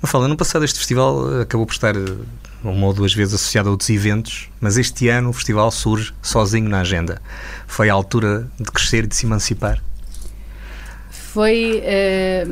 [0.00, 2.16] Mafalda, no passado este festival eh, acabou por estar eh,
[2.62, 6.68] uma ou duas vezes associado a outros eventos, mas este ano o festival surge sozinho
[6.68, 7.20] na agenda.
[7.66, 9.82] Foi a altura de crescer e de se emancipar.
[11.10, 12.46] foi eh,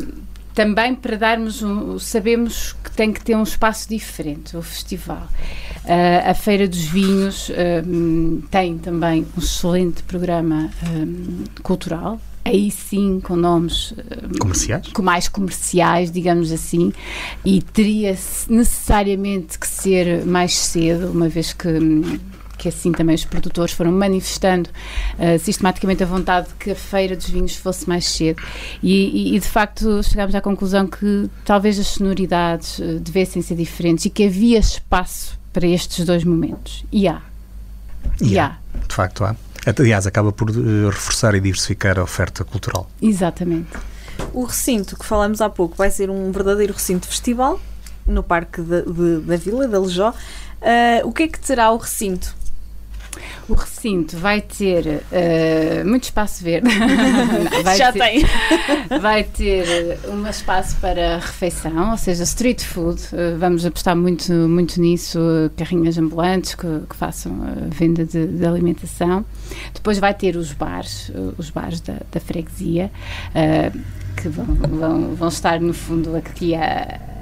[0.57, 5.29] também para darmos um, sabemos que tem que ter um espaço diferente o festival.
[5.85, 7.85] Eh, a feira dos vinhos eh,
[8.51, 12.19] tem também um excelente programa eh, cultural.
[12.43, 13.93] Aí sim com nomes
[14.41, 14.89] Comerciais?
[14.89, 16.91] com mais comerciais, digamos assim,
[17.45, 18.17] e teria
[18.49, 21.69] necessariamente que ser mais cedo, uma vez que
[22.59, 24.71] que assim também os produtores foram manifestando
[25.19, 28.43] uh, sistematicamente a vontade de que a feira dos vinhos fosse mais cedo
[28.83, 33.55] e, e, e de facto chegámos à conclusão que talvez as sonoridades uh, devessem ser
[33.57, 37.21] diferentes e que havia espaço para estes dois momentos e há
[38.21, 38.47] E e há.
[38.47, 39.35] há, De facto, há.
[39.79, 40.53] Aliás, acaba por eh,
[40.91, 42.89] reforçar e diversificar a oferta cultural.
[43.03, 43.67] exatamente
[44.33, 47.61] O recinto que falamos há pouco vai ser um verdadeiro recinto festival
[48.07, 50.15] no Parque de- de- da Vila, da Lejó.
[50.63, 52.35] Ah, o que é que terá o recinto?
[53.49, 56.69] O recinto vai ter uh, muito espaço verde.
[57.63, 58.25] Vai Já ter, tem.
[59.01, 63.01] Vai ter um espaço para refeição, ou seja, street food.
[63.13, 68.27] Uh, vamos apostar muito, muito nisso, uh, carrinhas ambulantes que, que façam a venda de,
[68.27, 69.25] de, alimentação.
[69.73, 72.91] Depois vai ter os bares, os bares da, da freguesia,
[74.17, 77.16] que vão, vão, vão estar no fundo aqui a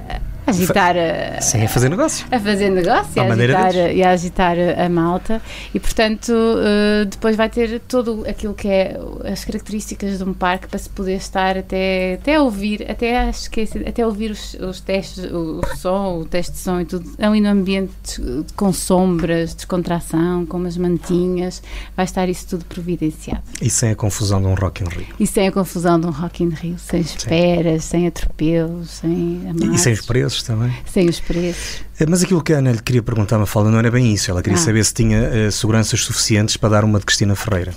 [0.45, 2.25] agitar a, Sim, a fazer negócio.
[2.31, 5.41] A fazer negócio e a, agitar, e a agitar a malta.
[5.73, 8.99] E, portanto, uh, depois vai ter todo aquilo que é
[9.31, 14.05] as características de um parque para se poder estar até, até ouvir, até esquecer, até
[14.05, 17.49] ouvir os, os testes, o, o, som, o teste de som e tudo, ali no
[17.49, 18.21] ambiente
[18.55, 21.61] com sombras, descontração, com umas mantinhas,
[21.95, 23.43] vai estar isso tudo providenciado.
[23.61, 25.07] E sem a confusão de um Rock in Rio.
[25.19, 27.89] E sem a confusão de um Rock in Rio, sem esperas, Sim.
[27.89, 29.75] sem atropelos, sem amados.
[29.75, 30.73] E sem os preços preços também.
[30.85, 31.83] Sem os preços.
[31.99, 34.29] Eh, mas aquilo que a Ana lhe queria perguntar, uma fala, não era bem isso.
[34.31, 34.61] Ela queria ah.
[34.61, 37.73] saber se tinha uh, seguranças suficientes para dar uma de Cristina Ferreira.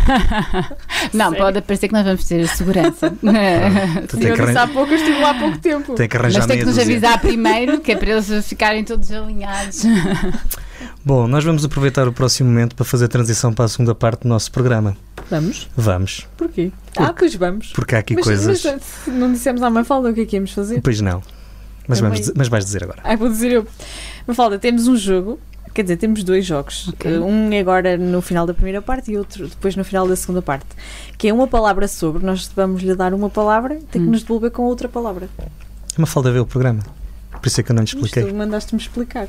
[1.12, 1.44] não, Sério?
[1.44, 3.12] pode parecer que nós vamos ter segurança.
[3.26, 5.94] Ah, Sim, eu disse há pouco, eu estive lá há pouco tempo.
[5.94, 9.10] Tem que arranjar Mas tem que nos avisar primeiro, que é para eles ficarem todos
[9.12, 9.82] alinhados.
[11.04, 14.22] Bom, nós vamos aproveitar o próximo momento para fazer a transição para a segunda parte
[14.22, 14.96] do nosso programa.
[15.30, 15.68] Vamos?
[15.76, 16.26] Vamos.
[16.36, 16.72] Porquê?
[16.86, 17.72] Porque, ah, pois vamos.
[17.74, 18.64] Porque há aqui mas, coisas.
[18.64, 20.80] Mas não dissemos à Mafalda o que é que íamos fazer?
[20.80, 21.22] Pois não.
[21.90, 23.00] Mas, vamos, mas vais dizer agora.
[23.04, 23.66] Ah, vou dizer eu.
[24.26, 25.38] Mafalda, temos um jogo.
[25.74, 26.88] Quer dizer, temos dois jogos.
[26.88, 27.18] Okay.
[27.18, 30.42] Um é agora no final da primeira parte e outro depois no final da segunda
[30.42, 30.66] parte.
[31.16, 32.24] Que é uma palavra sobre.
[32.24, 34.10] Nós vamos lhe dar uma palavra, tem que hum.
[34.10, 35.28] nos devolver com outra palavra.
[35.38, 36.82] É uma falta ver o programa.
[37.40, 38.22] Por isso é que eu não lhe expliquei.
[38.22, 39.28] Mas tu mandaste-me explicar.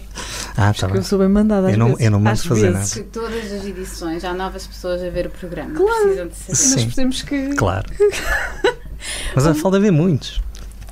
[0.58, 0.98] Ah, tá bem.
[0.98, 2.02] Eu sou bem mandada às eu não, vezes.
[2.02, 2.96] Eu não mando fazer vezes.
[2.96, 3.08] nada.
[3.12, 5.74] Todas as edições há novas pessoas a ver o programa.
[5.76, 6.02] Claro.
[6.02, 6.92] Precisam de saber.
[6.92, 7.06] Sim.
[7.06, 7.56] Nós que...
[7.56, 7.90] Claro.
[9.34, 10.42] Mas a falta ver muitos.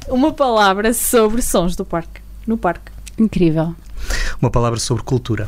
[0.10, 2.20] Uma palavra sobre sons do parque.
[2.48, 2.92] No parque.
[3.18, 3.76] Incrível.
[4.42, 5.48] Uma palavra sobre cultura.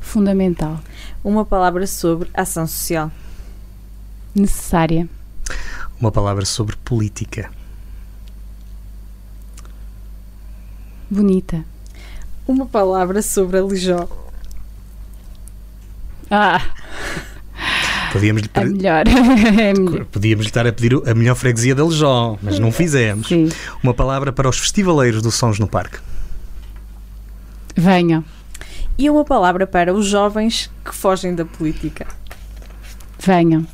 [0.00, 0.78] Fundamental.
[1.24, 3.10] Uma palavra sobre ação social.
[4.34, 5.08] Necessária.
[6.00, 7.50] Uma palavra sobre política.
[11.10, 11.64] Bonita.
[12.46, 14.08] Uma palavra sobre a Lijó.
[16.30, 16.60] Ah!
[18.12, 19.04] Podíamos lhe a melhor.
[20.10, 23.28] Podíamos lhe estar a pedir a melhor freguesia da Lijó, mas não fizemos.
[23.28, 23.48] Sim.
[23.82, 25.98] Uma palavra para os festivaleiros do Sons no Parque.
[27.76, 28.24] Venham.
[28.96, 32.06] E uma palavra para os jovens que fogem da política.
[33.20, 33.66] Venham.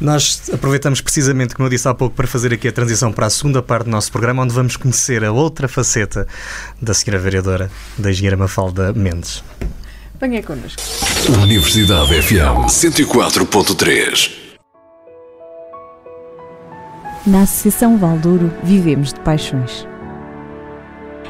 [0.00, 3.30] Nós aproveitamos precisamente, como eu disse há pouco, para fazer aqui a transição para a
[3.30, 6.26] segunda parte do nosso programa, onde vamos conhecer a outra faceta
[6.80, 9.42] da senhora vereadora, da engenheira Mafalda Mendes.
[10.20, 10.82] Venha connosco.
[11.42, 14.30] Universidade FM 104.3
[17.24, 19.86] Na Associação Valdouro vivemos de paixões.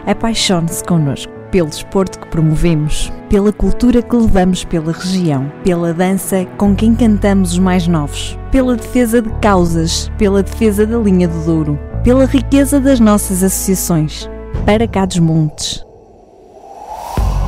[0.06, 6.74] Apaixone-se connosco pelo desporto que promovemos, pela cultura que levamos pela região, pela dança com
[6.74, 11.78] quem cantamos os mais novos, pela defesa de causas, pela defesa da linha do Douro,
[12.02, 14.28] pela riqueza das nossas associações,
[14.64, 15.87] para cá dos montes.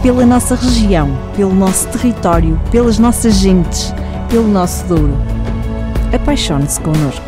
[0.02, 3.92] Pela nossa região, pelo nosso território, pelas nossas gentes,
[4.30, 5.12] pelo nosso Douro.
[6.14, 7.26] Apaixone-se connosco.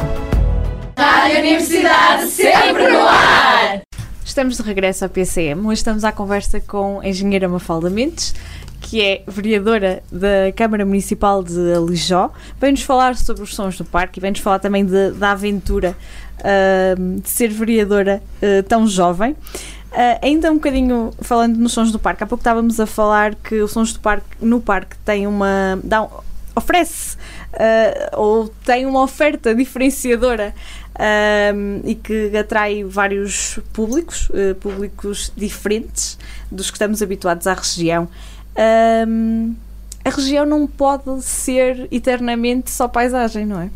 [0.96, 3.82] Rádio Universidade sempre no ar!
[4.24, 5.66] Estamos de regresso à PCM.
[5.66, 8.34] Hoje estamos à conversa com a engenheira Mafalda Mendes,
[8.80, 12.30] que é vereadora da Câmara Municipal de Alijó.
[12.58, 15.94] Vem-nos falar sobre os sons do parque e vem-nos falar também de, da aventura
[16.38, 19.36] uh, de ser vereadora uh, tão jovem.
[19.92, 23.60] Uh, ainda um bocadinho falando nos sons do parque, há pouco estávamos a falar que
[23.60, 25.78] os sons do parque no parque tem uma.
[25.84, 26.08] Dá,
[26.54, 27.16] oferece
[27.52, 30.54] uh, ou tem uma oferta diferenciadora
[31.54, 36.18] um, e que atrai vários públicos, uh, públicos diferentes
[36.50, 38.08] dos que estamos habituados à região.
[39.06, 39.54] Um,
[40.04, 43.70] a região não pode ser eternamente só paisagem, não é?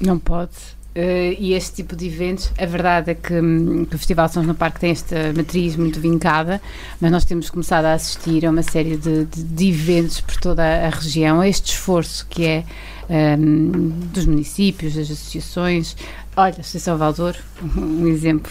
[0.00, 0.75] Não pode.
[0.96, 4.46] Uh, e este tipo de eventos, a verdade é que, um, que o Festival Sons
[4.46, 6.58] no Parque tem esta matriz muito vincada,
[6.98, 10.62] mas nós temos começado a assistir a uma série de, de, de eventos por toda
[10.64, 12.64] a região, a este esforço que é
[13.10, 15.94] um, dos municípios, das associações.
[16.34, 17.36] Olha, a Associação Valdor,
[17.76, 18.50] um exemplo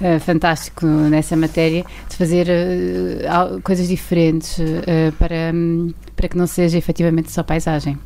[0.00, 4.56] uh, fantástico nessa matéria, de fazer uh, coisas diferentes
[5.16, 7.96] para, um, para que não seja efetivamente só paisagem.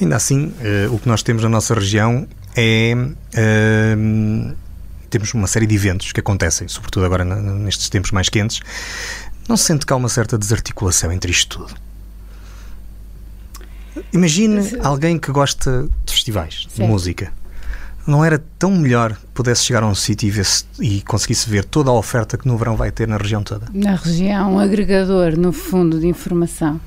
[0.00, 0.52] Ainda assim,
[0.92, 2.24] o que nós temos na nossa região
[2.58, 2.94] é.
[2.94, 4.56] Uh,
[5.10, 8.60] temos uma série de eventos que acontecem, sobretudo agora nestes tempos mais quentes.
[9.48, 11.74] Não se sente que há uma certa desarticulação entre isto tudo?
[14.12, 16.74] Imagine alguém que gosta de festivais, certo.
[16.74, 17.32] de música.
[18.08, 20.28] Não era tão melhor pudesse chegar a um sítio
[20.80, 23.66] e, e, conseguisse ver toda a oferta que no verão vai ter na região toda?
[23.72, 26.80] Na região, um agregador, no fundo, de informação.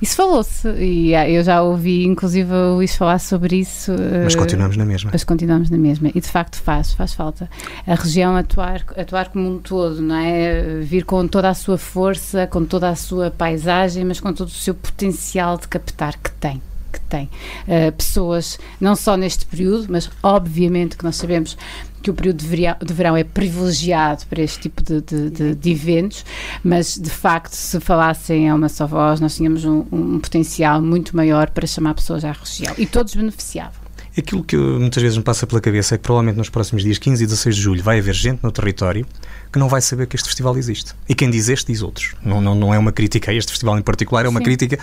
[0.00, 3.92] Isso falou-se, e ah, eu já ouvi, inclusive, o Luís falar sobre isso.
[4.22, 5.10] Mas continuamos na mesma.
[5.12, 6.10] Mas continuamos na mesma.
[6.14, 7.50] E de facto faz, faz falta.
[7.84, 10.80] A região atuar, atuar como um todo, não é?
[10.80, 14.52] Vir com toda a sua força, com toda a sua paisagem, mas com todo o
[14.52, 16.62] seu potencial de captar que tem
[16.98, 17.28] que tem.
[17.66, 21.56] Uh, pessoas, não só neste período, mas obviamente que nós sabemos
[22.02, 26.24] que o período de verão é privilegiado para este tipo de, de, de, de, eventos,
[26.62, 31.16] mas de facto, se falassem a uma só voz, nós tínhamos um, um potencial muito
[31.16, 32.74] maior para chamar pessoas à região.
[32.78, 33.77] E todos beneficiavam.
[34.18, 37.22] Aquilo que muitas vezes me passa pela cabeça é que provavelmente nos próximos dias, 15
[37.22, 39.06] e 16 de julho, vai haver gente no território
[39.52, 40.92] que não vai saber que este festival existe.
[41.08, 42.16] E quem diz este, diz outros.
[42.24, 44.44] Não, não, não é uma crítica a este festival em particular, é uma Sim.
[44.44, 44.76] crítica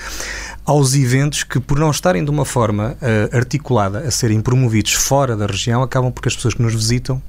[0.64, 5.36] aos eventos que, por não estarem de uma forma uh, articulada a serem promovidos fora
[5.36, 7.22] da região, acabam porque as pessoas que nos visitam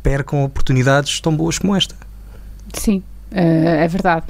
[0.00, 1.96] percam oportunidades tão boas como esta.
[2.72, 3.02] Sim,
[3.34, 4.26] é verdade.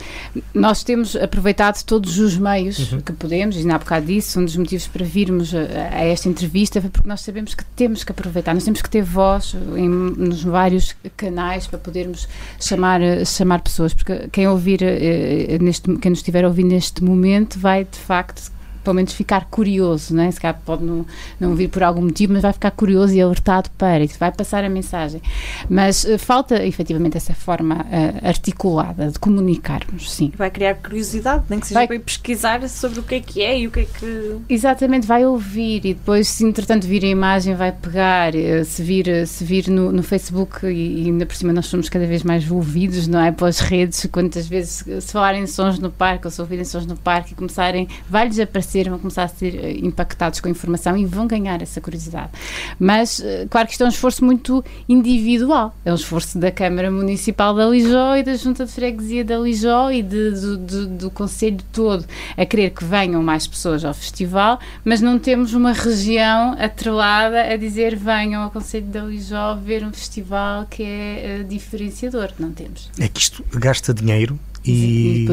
[0.54, 3.00] Nós temos aproveitado todos os meios uhum.
[3.00, 5.58] que podemos, e na bocado disso, um dos motivos para virmos a,
[5.96, 9.02] a, esta entrevista foi porque nós sabemos que temos que aproveitar, nós temos que ter
[9.02, 12.28] voz em, nos vários canais para podermos
[12.60, 17.58] chamar, chamar pessoas, porque quem ouvir, uh, neste, quem nos estiver a ouvir neste momento
[17.58, 18.50] vai de facto
[18.82, 20.30] pelo menos ficar curioso, não é?
[20.30, 21.06] Se calhar pode não,
[21.38, 24.64] não vir por algum motivo, mas vai ficar curioso e alertado para isso, vai passar
[24.64, 25.20] a mensagem.
[25.68, 30.32] Mas uh, falta efetivamente essa forma uh, articulada de comunicarmos, sim.
[30.36, 31.86] Vai criar curiosidade, nem que seja vai...
[31.86, 34.36] para pesquisar sobre o que é que é e o que é que.
[34.48, 38.34] Exatamente, vai ouvir e depois, se entretanto vir a imagem, vai pegar.
[38.34, 41.88] Uh, se vir, se vir no, no Facebook e, e ainda por cima nós somos
[41.88, 43.30] cada vez mais ouvidos, não é?
[43.30, 47.32] Pelas redes, quantas vezes se falarem sons no parque ou se ouvirem sons no parque
[47.32, 51.26] e começarem, vai-lhes aparecer vão começar a ser eh, impactados com a informação e vão
[51.26, 52.30] ganhar essa curiosidade.
[52.78, 55.74] Mas, eh, claro que isto é um esforço muito individual.
[55.84, 59.90] É um esforço da Câmara Municipal da Lijó e da Junta de Freguesia da Lijó
[59.90, 62.04] e de, do, do, do Conselho todo
[62.36, 67.56] a querer que venham mais pessoas ao festival, mas não temos uma região atrelada a
[67.56, 72.30] dizer venham ao Conselho da Lijó ver um festival que é uh, diferenciador.
[72.38, 72.90] Não temos.
[72.98, 75.26] É que isto gasta dinheiro e,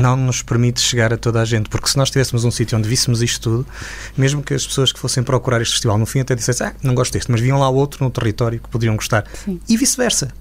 [0.00, 2.88] não nos permite chegar a toda a gente, porque se nós tivéssemos um sítio onde
[2.88, 3.66] víssemos isto tudo,
[4.16, 6.94] mesmo que as pessoas que fossem procurar este festival no fim até dissessem, ah, não
[6.94, 9.60] gosto deste, mas viam lá outro no território que poderiam gostar, Sim.
[9.68, 10.32] e vice-versa.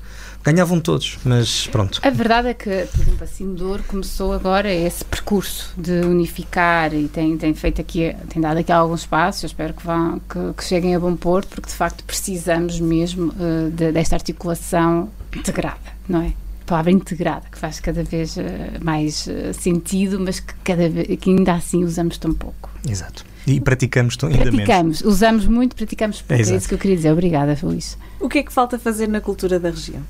[0.43, 2.02] Ganhavam todos, mas pronto.
[2.04, 7.08] A verdade é que, por exemplo, a Cimdor começou agora esse percurso de unificar e
[7.08, 10.63] tem, tem feito aqui, tem dado aqui alguns passos, eu espero que, vão, que, que
[10.65, 16.22] cheguem a bom porto, porque de facto precisamos mesmo uh, de, desta articulação integrada, não
[16.22, 16.34] é?
[16.65, 18.41] Palavra integrada, que faz cada vez uh,
[18.82, 22.69] mais uh, sentido, mas que, cada vez, que ainda assim usamos tão pouco.
[22.88, 23.26] Exato.
[23.45, 25.02] E praticamos ainda praticamos, menos.
[25.02, 26.41] usamos muito, praticamos pouco.
[26.41, 27.12] É, é isso que eu queria dizer.
[27.12, 27.97] Obrigada, Luís.
[28.19, 30.02] O que é que falta fazer na cultura da região?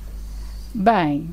[0.72, 1.28] Bem,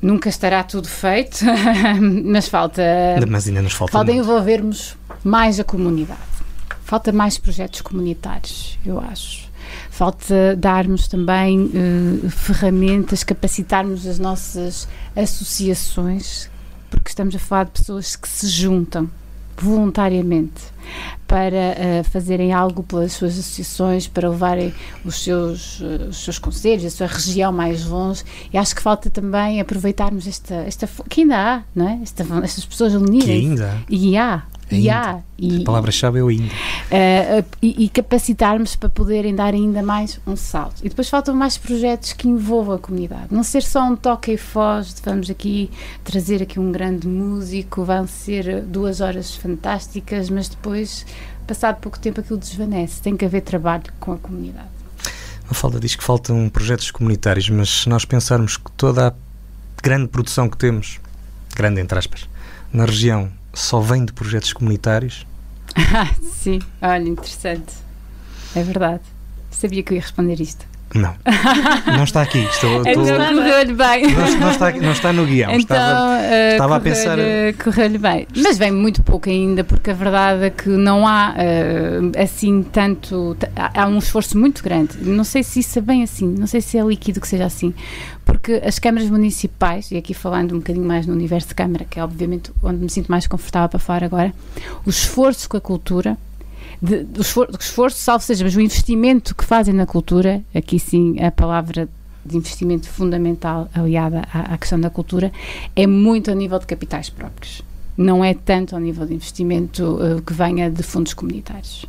[0.00, 1.44] nunca estará tudo feito,
[2.24, 2.82] mas falta.
[3.28, 3.92] Mas ainda nos falta.
[3.92, 4.24] Falta muito.
[4.24, 6.20] envolvermos mais a comunidade.
[6.84, 9.43] Falta mais projetos comunitários, eu acho
[9.94, 16.50] falta darmos também uh, ferramentas, capacitarmos as nossas associações,
[16.90, 19.08] porque estamos a falar de pessoas que se juntam
[19.56, 20.74] voluntariamente
[21.28, 26.84] para uh, fazerem algo pelas suas associações, para levarem os seus, uh, os seus conselhos,
[26.84, 28.24] a sua região mais longe.
[28.52, 32.00] E acho que falta também aproveitarmos esta, esta que ainda há, não é?
[32.02, 33.26] Esta, estas pessoas unidas.
[33.26, 33.84] Que ainda.
[33.88, 35.20] E há, e há.
[35.38, 36.44] E, a palavra-chave é o ainda.
[36.44, 40.80] Uh, e, e, capacitarmos para poderem dar ainda mais um salto.
[40.82, 43.26] E depois faltam mais projetos que envolvam a comunidade.
[43.30, 45.70] Não ser só um toque e foz, de vamos aqui
[46.02, 51.04] trazer aqui um grande músico, vão ser duas horas fantásticas, mas depois,
[51.46, 53.02] passado pouco tempo, aquilo desvanece.
[53.02, 54.68] Tem que haver trabalho com a comunidade.
[55.48, 59.12] A falta diz que faltam projetos comunitários, mas se nós pensarmos que toda a
[59.82, 60.98] grande produção que temos,
[61.54, 62.28] grande entre aspas,
[62.72, 65.26] na região só vem de projetos comunitários?
[65.76, 67.72] Ah, sim, olha, interessante.
[68.54, 69.02] É verdade.
[69.50, 70.66] Sabia que eu ia responder isto.
[71.04, 71.12] Não.
[71.96, 72.38] Não está aqui.
[72.44, 74.12] Estou, então correu-lhe bem.
[74.12, 75.50] Não, não, está, não está no guião.
[75.50, 77.18] Então, estava, uh, estava a pensar.
[77.62, 78.28] Correu-lhe bem.
[78.36, 83.36] Mas vem muito pouco ainda, porque a verdade é que não há uh, assim tanto.
[83.56, 84.98] Há um esforço muito grande.
[85.00, 86.28] Não sei se isso é bem assim.
[86.28, 87.74] Não sei se é líquido que seja assim.
[88.24, 91.98] Porque as câmaras municipais, e aqui falando um bocadinho mais no universo de câmara, que
[91.98, 94.32] é obviamente onde me sinto mais confortável para falar agora,
[94.86, 96.16] o esforço com a cultura
[96.84, 101.18] de, do esforço, esforço, salvo seja, mas o investimento que fazem na cultura, aqui sim
[101.18, 101.88] a palavra
[102.24, 105.32] de investimento fundamental aliada à, à questão da cultura,
[105.74, 107.62] é muito a nível de capitais próprios.
[107.96, 111.86] Não é tanto ao nível de investimento uh, que venha de fundos comunitários.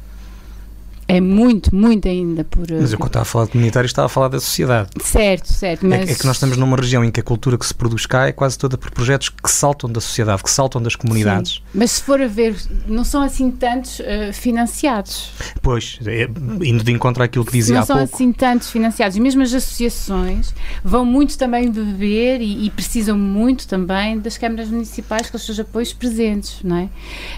[1.07, 2.65] É muito, muito ainda por.
[2.69, 4.89] Mas eu quando estava a falar de comunitário estava a falar da sociedade.
[5.03, 5.85] Certo, certo.
[5.85, 6.09] Mas...
[6.09, 8.27] É, é, que nós estamos numa região em que a cultura que se produz cá
[8.27, 11.53] é quase toda por projetos que saltam da sociedade, que saltam das comunidades.
[11.53, 11.61] Sim.
[11.73, 12.55] Mas se for a ver,
[12.87, 15.31] não são assim tantos uh, financiados.
[15.61, 16.23] Pois, é,
[16.63, 18.01] indo de encontro àquilo que dizia não há pouco.
[18.01, 19.15] Não são assim tantos financiados.
[19.15, 24.69] E mesmo as associações vão muito também beber e, e, precisam muito também das câmaras
[24.69, 26.83] municipais com os seus apoios presentes, não é?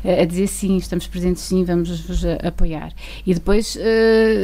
[0.06, 2.94] Uh, a dizer sim, estamos presentes sim, vamos vos apoiar.
[3.26, 3.80] E depois depois uh,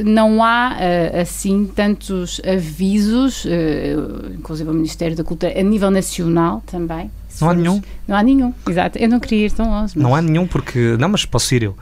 [0.05, 6.63] não há uh, assim tantos avisos, uh, inclusive o Ministério da Cultura, a nível nacional
[6.65, 7.11] também.
[7.39, 7.81] Não há nenhum?
[8.07, 8.97] Não há nenhum, exato.
[8.97, 9.93] Eu não queria ir tão longe.
[9.95, 10.03] Mas...
[10.03, 10.95] Não há nenhum porque.
[10.99, 11.75] Não, mas posso ir eu.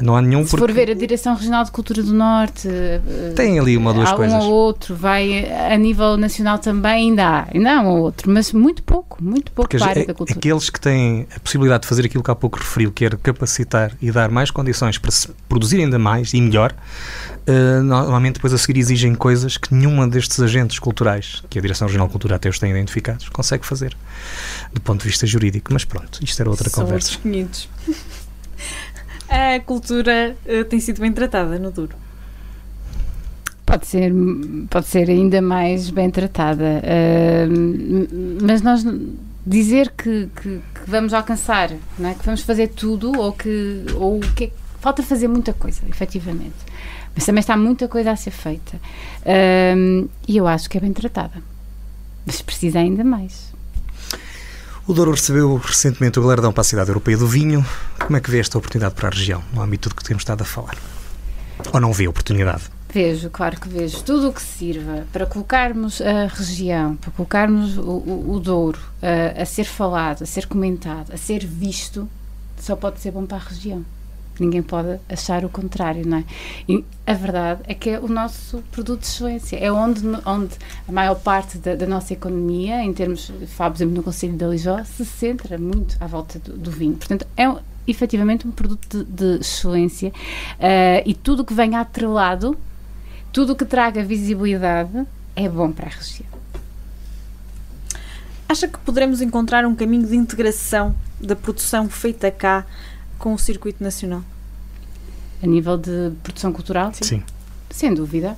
[0.00, 0.66] Não há nenhum Se porque...
[0.66, 2.68] for ver a Direção Regional de Cultura do Norte,
[3.36, 4.42] tem ali uma ou duas há coisas.
[4.42, 8.30] um ou outro, vai a nível nacional também, ainda há, ainda há um ou outro,
[8.30, 10.38] mas muito pouco, muito pouco porque para a da cultura.
[10.38, 13.92] Aqueles que têm a possibilidade de fazer aquilo que há pouco referiu, que era capacitar
[14.00, 16.74] e dar mais condições para se produzir ainda mais e melhor,
[17.46, 21.86] uh, normalmente depois a seguir exigem coisas que nenhuma destes agentes culturais, que a Direção
[21.86, 23.96] Regional de Cultura até os tem identificados, consegue fazer
[24.72, 25.72] do ponto de vista jurídico.
[25.72, 27.18] Mas pronto, isto era outra São conversa.
[29.32, 29.56] Outros 500.
[29.56, 31.96] a cultura uh, tem sido bem tratada no Duro.
[33.64, 34.12] Pode ser,
[34.68, 36.82] pode ser ainda mais bem tratada.
[36.82, 38.84] Uh, mas nós
[39.46, 42.14] dizer que, que, que, vamos alcançar, é?
[42.14, 46.54] que vamos fazer tudo ou que, ou que é, falta fazer muita coisa, efetivamente.
[47.14, 48.76] Mas também está muita coisa a ser feita.
[49.22, 51.42] Uh, e eu acho que é bem tratada.
[52.24, 53.51] Mas precisa ainda mais.
[54.92, 57.64] O Douro recebeu recentemente o galardão para a Cidade Europeia do Vinho.
[57.98, 60.42] Como é que vê esta oportunidade para a região, no âmbito do que temos estado
[60.42, 60.76] a falar?
[61.72, 62.64] Ou não vê oportunidade?
[62.92, 64.02] Vejo, claro que vejo.
[64.02, 69.40] Tudo o que sirva para colocarmos a região, para colocarmos o, o, o Douro a,
[69.40, 72.06] a ser falado, a ser comentado, a ser visto,
[72.60, 73.82] só pode ser bom para a região.
[74.40, 76.24] Ninguém pode achar o contrário, não é?
[76.68, 79.56] E a verdade é que é o nosso produto de excelência.
[79.56, 80.54] É onde, onde
[80.88, 84.44] a maior parte da, da nossa economia, em termos, falo, por exemplo, no Conselho de
[84.44, 86.94] Lijó, se centra muito à volta do, do vinho.
[86.94, 87.44] Portanto, é
[87.86, 92.56] efetivamente um produto de, de excelência uh, e tudo que venha atrelado,
[93.32, 96.28] tudo que traga visibilidade, é bom para a região.
[98.48, 102.66] Acha que poderemos encontrar um caminho de integração da produção feita cá
[103.22, 104.24] com o circuito nacional?
[105.40, 106.92] A nível de produção cultural?
[106.92, 107.04] Sim.
[107.04, 107.22] Sim.
[107.70, 108.36] Sem dúvida.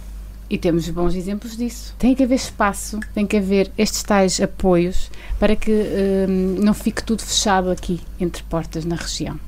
[0.48, 1.94] E temos bons exemplos disso.
[1.98, 5.10] Tem que haver espaço, tem que haver estes tais apoios
[5.40, 9.40] para que hum, não fique tudo fechado aqui, entre portas, na região.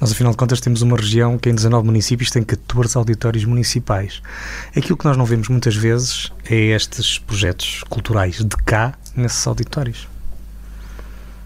[0.00, 4.22] Nós, afinal de contas, temos uma região que em 19 municípios tem 14 auditórios municipais.
[4.74, 10.08] Aquilo que nós não vemos muitas vezes é estes projetos culturais de cá, nesses auditórios.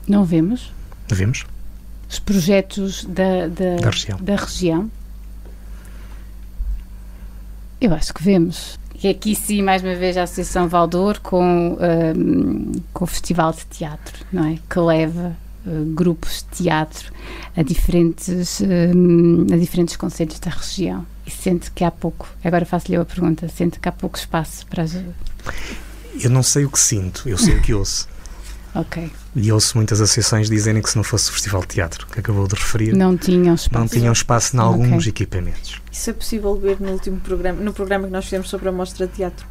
[0.07, 0.72] Não vemos?
[1.09, 1.47] Vemos
[2.15, 4.19] os projetos da, da, da, região.
[4.21, 4.91] da região?
[7.81, 8.79] Eu acho que vemos.
[9.03, 11.77] E aqui sim, mais uma vez, a Associação Valdor com,
[12.17, 14.59] um, com o Festival de Teatro, não é?
[14.71, 15.37] Que leva
[15.67, 17.12] uh, grupos de teatro
[17.57, 21.05] a diferentes, um, a diferentes conselhos da região.
[21.27, 24.85] E sente que há pouco, agora faço-lhe a pergunta, sente que há pouco espaço para
[24.85, 24.95] as...
[26.21, 28.09] Eu não sei o que sinto, eu sei o que ouço.
[28.75, 29.11] Ok.
[29.37, 32.49] E ouço muitas associações dizerem que se não fosse o Festival de Teatro, que acabou
[32.49, 35.09] de referir, não tinham espaço, não tinham espaço em alguns okay.
[35.11, 35.81] equipamentos.
[35.93, 39.07] Isso é possível ver no último programa, no programa que nós fizemos sobre a mostra
[39.07, 39.47] de teatro,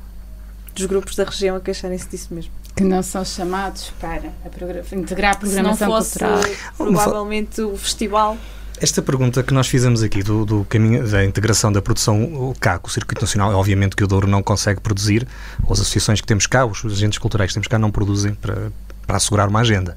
[0.75, 2.51] dos grupos da região a queixarem-se disso mesmo.
[2.75, 6.41] Que não são chamados para a integrar a programação se não fosse, cultural.
[6.75, 8.37] Provavelmente o festival
[8.81, 12.87] esta pergunta que nós fizemos aqui do, do, caminho da integração da produção cá com
[12.87, 15.25] o Circuito Nacional, obviamente que o Douro não consegue produzir,
[15.63, 18.73] ou as associações que temos cá, os agentes culturais que temos cá não produzem para,
[19.05, 19.95] para assegurar uma agenda.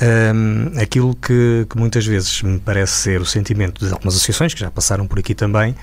[0.00, 4.60] Um, aquilo que, que, muitas vezes me parece ser o sentimento de algumas associações, que
[4.60, 5.74] já passaram por aqui também,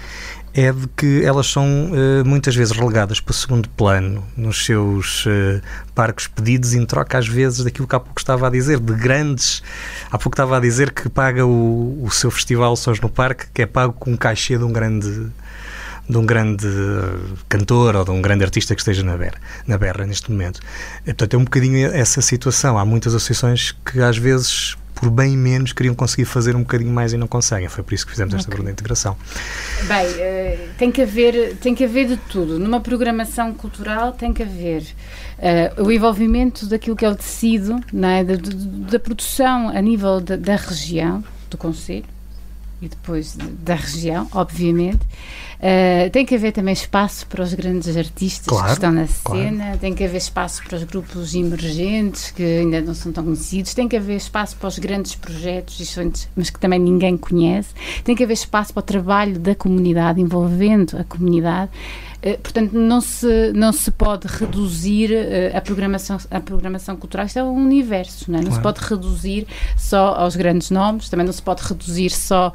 [0.54, 5.26] é de que elas são uh, muitas vezes relegadas para o segundo plano nos seus
[5.26, 5.62] uh,
[5.94, 9.62] parques pedidos em troca, às vezes, daquilo que há pouco estava a dizer, de grandes.
[10.10, 13.64] Há pouco estava a dizer que paga o, o seu festival Sons no Parque, que
[13.64, 15.30] é pago com um cachê de um grande
[16.08, 16.68] de um grande
[17.50, 20.60] cantor ou de um grande artista que esteja na berra, na berra neste momento.
[21.04, 22.78] Portanto, é um bocadinho essa situação.
[22.78, 27.12] Há muitas associações que às vezes por bem menos queriam conseguir fazer um bocadinho mais
[27.12, 27.68] e não conseguem.
[27.68, 28.52] Foi por isso que fizemos esta okay.
[28.52, 29.18] pergunta de integração.
[29.84, 32.58] Bem, uh, tem, que haver, tem que haver de tudo.
[32.58, 34.84] Numa programação cultural tem que haver
[35.78, 38.24] uh, o envolvimento daquilo que é o tecido, não é?
[38.24, 38.50] da, da,
[38.92, 42.15] da produção a nível da, da região, do Conselho,
[42.86, 45.02] e depois de, da região, obviamente.
[45.56, 49.64] Uh, tem que haver também espaço para os grandes artistas claro, que estão na cena,
[49.64, 49.80] claro.
[49.80, 53.88] tem que haver espaço para os grupos emergentes que ainda não são tão conhecidos, tem
[53.88, 55.98] que haver espaço para os grandes projetos,
[56.36, 57.70] mas que também ninguém conhece,
[58.04, 61.72] tem que haver espaço para o trabalho da comunidade, envolvendo a comunidade.
[62.26, 67.28] Eh, portanto, não se, não se pode reduzir uh, a, programação, a programação cultural.
[67.28, 68.42] Isto é um universo, não, é?
[68.42, 68.56] não claro.
[68.56, 69.48] se pode reduzir
[69.78, 72.52] só aos grandes nomes, também não se pode reduzir só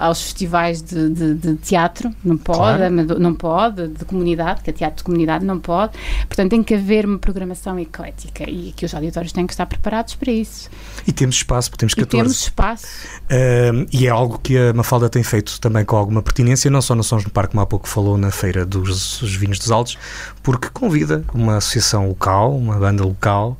[0.00, 3.20] aos festivais de, de, de, teatro, não pode, claro.
[3.20, 5.92] não pode, de comunidade, que é teatro de comunidade não pode.
[6.26, 10.14] Portanto, tem que haver uma programação eclética e que os auditórios têm que estar preparados
[10.14, 10.70] para isso.
[11.06, 12.16] E temos espaço, porque temos 14.
[12.16, 12.86] E temos espaço.
[13.24, 16.94] Uh, e é algo que a Mafalda tem feito também com alguma pertinência, não só
[16.94, 19.70] no Sons no Parque, como há pouco falou na Feira dos os, os vinhos dos
[19.70, 19.98] Altos,
[20.42, 23.58] porque convida uma associação local, uma banda local,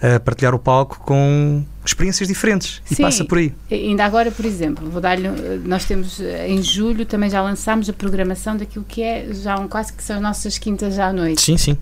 [0.00, 3.52] a partilhar o palco com experiências diferentes e Sim, passa por aí.
[3.70, 5.16] Ainda agora, por exemplo, vou dar
[5.64, 9.92] nós temos em julho também já lançámos a programação daquilo que é já um quase
[9.92, 11.40] que são as nossas quintas já à noite.
[11.40, 11.78] Sim, sim.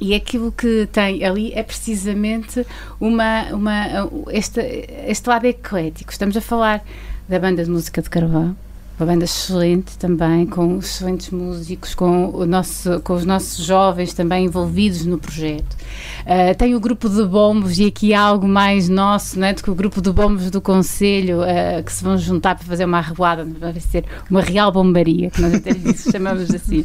[0.00, 2.66] E aquilo que tem ali é precisamente
[2.98, 4.60] uma, uma este,
[5.06, 6.10] este lado eclético.
[6.10, 6.82] Estamos a falar
[7.28, 8.56] da banda de música de Carvão,
[9.00, 14.44] uma banda excelente também, com excelentes músicos, com, o nosso, com os nossos jovens também
[14.44, 15.74] envolvidos no projeto.
[16.20, 19.70] Uh, tem o grupo de bombos, e aqui há algo mais nosso, né, do que
[19.70, 23.46] o grupo de bombos do Conselho, uh, que se vão juntar para fazer uma arrevoada,
[23.58, 25.70] vai ser uma real bombaria, que nós até
[26.12, 26.84] chamamos assim.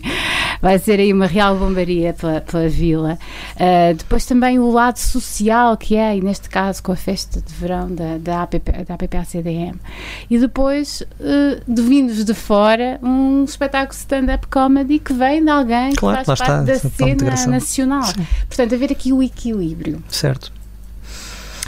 [0.61, 3.19] Vai ser aí uma real bombaria pela, pela vila.
[3.55, 7.53] Uh, depois também o lado social, que é, e neste caso com a festa de
[7.53, 9.75] verão da, da, APP, da APPACDM.
[10.29, 11.81] E depois, uh, de
[12.13, 16.89] de fora, um espetáculo stand-up comedy que vem de alguém que claro, faz parte está,
[16.89, 18.03] da cena nacional.
[18.03, 18.25] Sim.
[18.47, 20.03] Portanto, haver aqui o equilíbrio.
[20.09, 20.51] Certo.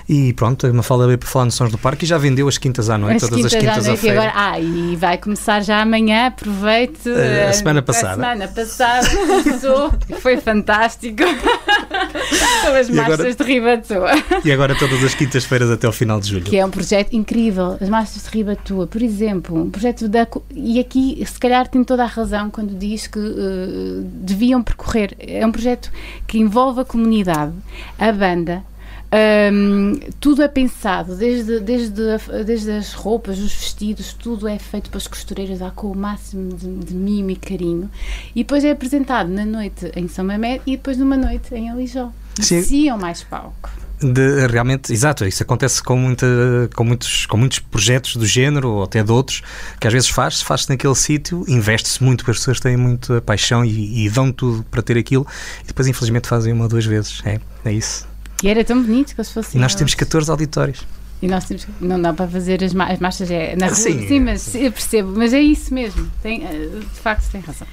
[0.09, 2.57] E pronto, uma fala bem para falar no Sons do Parque e já vendeu as
[2.57, 4.09] quintas à noite, as todas quintas as quintas à noite.
[4.09, 7.09] Agora, ah, e vai começar já amanhã, aproveite.
[7.09, 8.13] Uh, a semana passada.
[8.13, 9.91] A semana passada começou,
[10.21, 11.17] foi fantástico.
[12.63, 14.11] São as marchas de Ribatua.
[14.45, 16.43] E agora todas as quintas-feiras até ao final de julho.
[16.43, 20.25] Que é um projeto incrível, as marchas de Ribatua, por exemplo, um projeto da.
[20.55, 25.17] E aqui, se calhar, tem toda a razão quando diz que uh, deviam percorrer.
[25.19, 25.91] É um projeto
[26.25, 27.51] que envolve a comunidade,
[27.99, 28.63] a banda
[29.09, 32.01] um, tudo é pensado, desde, desde,
[32.45, 36.53] desde as roupas, os vestidos, tudo é feito para as costureiras lá com o máximo
[36.53, 37.89] de, de mimo e carinho.
[38.35, 42.11] E depois é apresentado na noite em São Mamé e depois numa noite em Alijó.
[42.37, 43.69] Mereciam mais palco.
[43.99, 46.27] De, realmente, exato, isso acontece com, muita,
[46.75, 49.41] com, muitos, com muitos projetos do género ou até de outros,
[49.79, 53.65] que às vezes faz-se, faz-se naquele sítio, investe-se muito, porque as pessoas têm muita paixão
[53.65, 55.25] e, e, dão tudo para ter aquilo,
[55.63, 57.23] e depois infelizmente fazem uma ou duas vezes.
[57.25, 58.07] É, é isso.
[58.43, 59.57] E era tão bonito que se fosse.
[59.57, 60.85] E nós temos 14 auditórios.
[61.21, 63.75] E nós temos, não dá para fazer as, as marchas é, na rua.
[63.75, 66.09] Sim, sim, mas eu percebo, mas é isso mesmo.
[66.21, 67.67] Tem, eh, de facto, tem razão.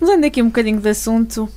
[0.00, 1.48] Mudando aqui um bocadinho de assunto,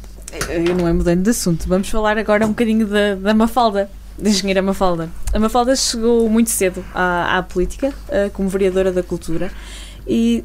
[0.47, 4.29] eu não é mudando de assunto, vamos falar agora um bocadinho da, da Mafalda, da
[4.29, 5.09] engenheira Mafalda.
[5.33, 9.51] A Mafalda chegou muito cedo à, à política, uh, como vereadora da cultura,
[10.07, 10.43] e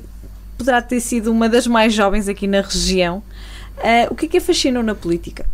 [0.57, 3.23] poderá ter sido uma das mais jovens aqui na região.
[4.11, 5.45] O que é que a fascinou na política?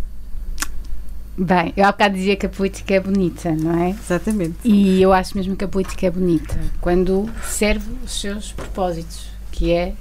[1.40, 3.90] Bem, eu há bocado dizia que a política é bonita, não é?
[3.90, 4.56] Exatamente.
[4.64, 9.70] E eu acho mesmo que a política é bonita quando serve os seus propósitos, que
[9.72, 9.92] é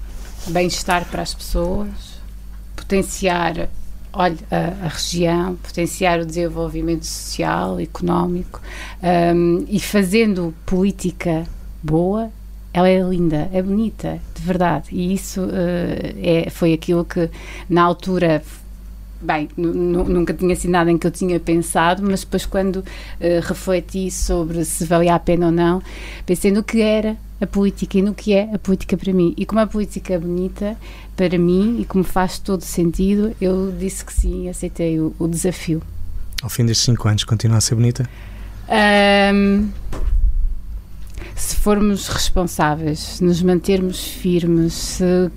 [0.48, 2.20] bem-estar para as pessoas,
[2.76, 3.70] potenciar
[4.12, 8.60] olha, a, a, região, potenciar o desenvolvimento social, económico
[9.36, 11.44] um, e fazendo política
[11.84, 12.32] boa,
[12.74, 14.88] ela é linda, é bonita, de verdade.
[14.92, 15.50] E isso uh,
[16.20, 17.30] é, foi aquilo que
[17.70, 18.42] na altura
[19.20, 22.84] Bem, nunca tinha sido nada em que eu tinha pensado, mas depois, quando uh,
[23.42, 25.82] refleti sobre se valia a pena ou não,
[26.26, 29.34] pensei no que era a política e no que é a política para mim.
[29.36, 30.78] E como a política é bonita
[31.16, 35.82] para mim e como faz todo sentido, eu disse que sim, aceitei o, o desafio.
[36.42, 38.08] Ao fim destes cinco anos, continua a ser bonita?
[38.70, 39.70] Um,
[41.36, 45.32] se formos responsáveis, se nos mantermos firmes, se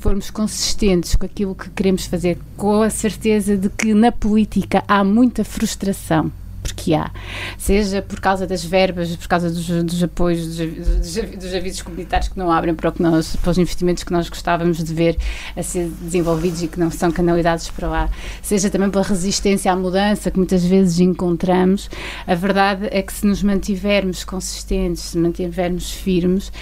[0.00, 5.04] formos consistentes com aquilo que queremos fazer, com a certeza de que na política há
[5.04, 6.32] muita frustração
[6.62, 7.10] porque há,
[7.58, 12.28] seja por causa das verbas, por causa dos, dos apoios, dos, dos, dos, avisos comunitários
[12.28, 15.16] que não abrem para, nós, para, os investimentos que nós gostávamos de ver
[15.56, 18.10] a ser desenvolvidos e que não são canalizados para lá,
[18.42, 21.90] seja também pela resistência à mudança que muitas vezes encontramos,
[22.26, 26.52] a verdade é que se nos mantivermos consistentes, se mantivermos firmes,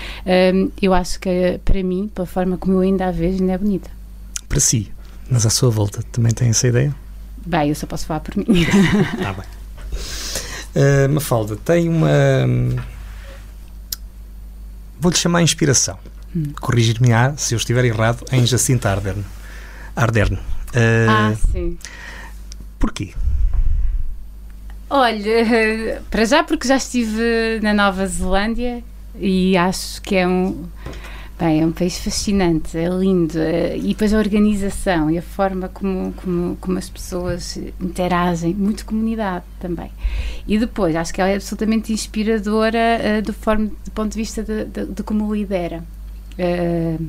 [0.54, 3.58] hum, eu acho que para mim, pela forma como eu ainda a vejo, ainda é
[3.58, 3.90] bonita.
[4.48, 4.90] Para si,
[5.30, 6.94] mas à sua volta também tem essa ideia?
[7.44, 8.46] Bem, eu só posso falar por mim.
[9.24, 9.57] Ah, bem.
[10.74, 12.08] Uh, Mafalda, tem uma.
[15.00, 15.98] vou-lhe chamar inspiração.
[16.34, 16.52] Hum.
[16.60, 19.24] Corrigir-me-á se eu estiver errado em Jacinta Ardern.
[19.96, 20.36] Ardern.
[20.36, 21.78] Uh, ah, sim.
[22.78, 23.14] Porquê?
[24.90, 28.82] Olha, para já porque já estive na Nova Zelândia
[29.18, 30.64] e acho que é um
[31.38, 33.38] Bem, é um país fascinante, é lindo.
[33.38, 38.84] Eh, e depois a organização e a forma como, como, como as pessoas interagem, muito
[38.84, 39.92] comunidade também.
[40.48, 44.42] E depois, acho que ela é absolutamente inspiradora uh, do, forma, do ponto de vista
[44.42, 45.84] de, de, de como lidera.
[46.32, 47.06] Uh,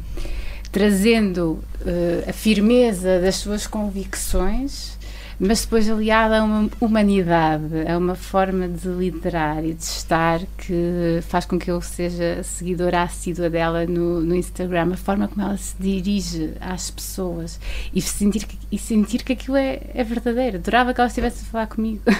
[0.72, 4.99] trazendo uh, a firmeza das suas convicções
[5.40, 11.20] mas depois aliada a uma humanidade, a uma forma de liderar e de estar que
[11.30, 15.58] faz com que eu seja seguidora assídua dela no, no Instagram, a forma como ela
[15.58, 17.60] se dirige às pessoas
[17.94, 20.58] e sentir que, e sentir que aquilo é, é verdadeiro.
[20.58, 22.02] Adorava que ela estivesse a falar comigo.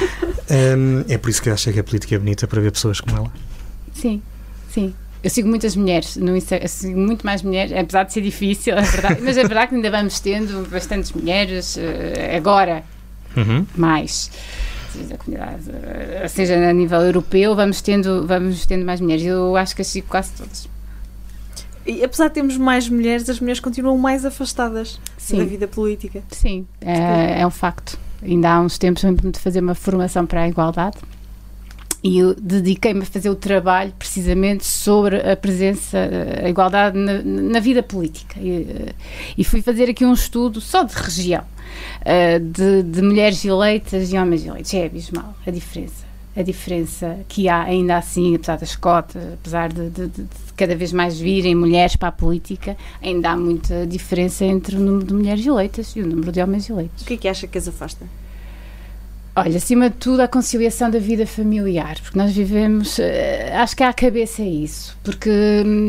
[0.78, 3.00] um, é por isso que eu acho que a política é bonita para ver pessoas
[3.00, 3.32] como ela.
[3.92, 4.22] Sim,
[4.70, 4.94] sim.
[5.24, 8.82] Eu sigo muitas mulheres no Instagram, sigo muito mais mulheres, apesar de ser difícil, é
[8.82, 12.84] verdade, mas é verdade que ainda vamos tendo bastantes mulheres uh, agora,
[13.34, 13.66] uhum.
[13.74, 14.30] mais
[14.92, 19.24] seja, comunidade, uh, seja a nível europeu, vamos tendo, vamos tendo mais mulheres.
[19.24, 20.68] Eu acho que as sigo quase todas.
[21.86, 25.38] E apesar de termos mais mulheres, as mulheres continuam mais afastadas Sim.
[25.38, 26.22] da vida política.
[26.30, 27.98] Sim, é, é um facto.
[28.22, 30.98] Ainda há uns tempos de fazer uma formação para a igualdade
[32.04, 35.98] e eu dediquei-me a fazer o trabalho precisamente sobre a presença,
[36.44, 38.38] a igualdade na, na vida política.
[38.38, 38.94] E, eh,
[39.38, 41.42] e, fui fazer aqui um estudo só de região,
[42.02, 44.74] uh, de, de, mulheres eleitas e homens eleitos.
[44.74, 46.04] É abismal a diferença.
[46.36, 50.92] A diferença que há, ainda assim, apesar das cotas, apesar de, de, de, cada vez
[50.92, 55.46] mais virem mulheres para a política, ainda há muita diferença entre o número de mulheres
[55.46, 57.02] eleitas e o número de homens eleitos.
[57.02, 58.04] O que é que acha que as afasta?
[59.36, 63.82] Olha, acima de tudo, a conciliação da vida familiar, porque nós vivemos, eh, acho que
[63.82, 65.28] à cabeça é isso, porque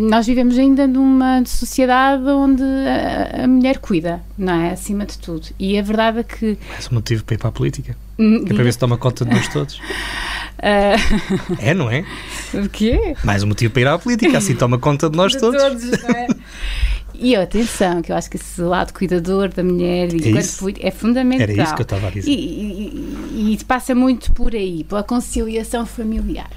[0.09, 4.71] nós vivemos ainda numa sociedade onde a, a mulher cuida, não é?
[4.71, 5.47] Acima de tudo.
[5.59, 6.57] E a verdade é que.
[6.71, 7.95] Mais um motivo para ir para a política.
[8.17, 9.75] Hum, é para ver se toma conta de nós todos.
[9.75, 11.55] Uh...
[11.59, 12.03] É, não é?
[12.55, 13.15] O quê?
[13.23, 15.61] Mais um motivo para ir à política, assim toma conta de nós de todos.
[15.61, 16.27] todos não é?
[17.19, 21.43] E atenção, que eu acho que esse lado cuidador da mulher e é, é fundamental.
[21.49, 22.29] Era isso que eu estava a dizer.
[22.29, 26.49] E, e, e, passa muito por aí, pela conciliação familiar.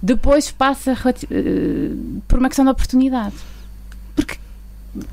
[0.00, 3.34] Depois passa uh, por uma questão de oportunidade.
[4.16, 4.36] Porque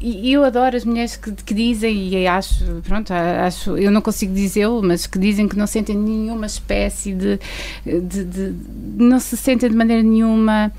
[0.02, 4.34] e eu adoro as mulheres que, que, dizem, e acho, pronto, acho, eu não consigo
[4.34, 7.40] dizê-lo, mas que dizem que não sentem nenhuma espécie de,
[7.86, 8.56] de, de,
[8.98, 10.72] não se sentem de maneira nenhuma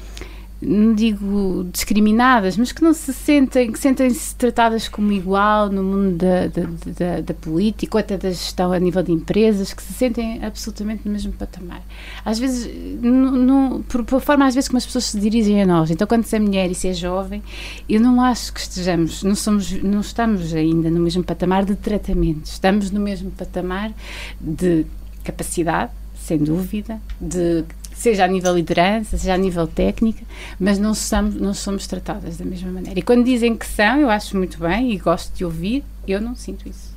[0.63, 6.17] não digo discriminadas, mas que não se sentem, que sentem-se tratadas como igual no mundo
[6.17, 6.63] da, da,
[6.99, 11.03] da, da, política ou até da gestão a nível de empresas, que se sentem absolutamente
[11.07, 11.83] no mesmo patamar.
[12.25, 15.67] Às vezes, no, no, por, por forma às vezes como as pessoas se dirigem a
[15.67, 15.91] nós.
[15.91, 17.43] Então, quando se é mulher e se é jovem,
[17.89, 22.45] eu não acho que estejamos, não, somos, não estamos ainda no mesmo patamar de tratamento,
[22.45, 23.93] estamos no mesmo patamar
[24.39, 24.85] de
[25.25, 27.65] capacidade, sem dúvida, de
[28.01, 30.25] seja a nível liderança, seja a nível técnica,
[30.59, 32.99] mas não somos, não somos tratadas da mesma maneira.
[32.99, 36.35] E quando dizem que são, eu acho muito bem e gosto de ouvir, eu não
[36.35, 36.95] sinto isso.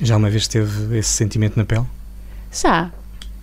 [0.00, 1.84] Já uma vez teve esse sentimento na pele?
[2.50, 2.90] Já,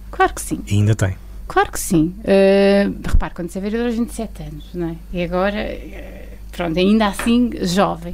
[0.10, 0.60] claro que sim.
[0.68, 1.16] E ainda tem?
[1.48, 2.16] Claro que sim.
[2.20, 4.96] Uh, repare, quando você é vereador aos 27 anos, não é?
[5.12, 8.14] E agora, uh, pronto, ainda assim, jovem.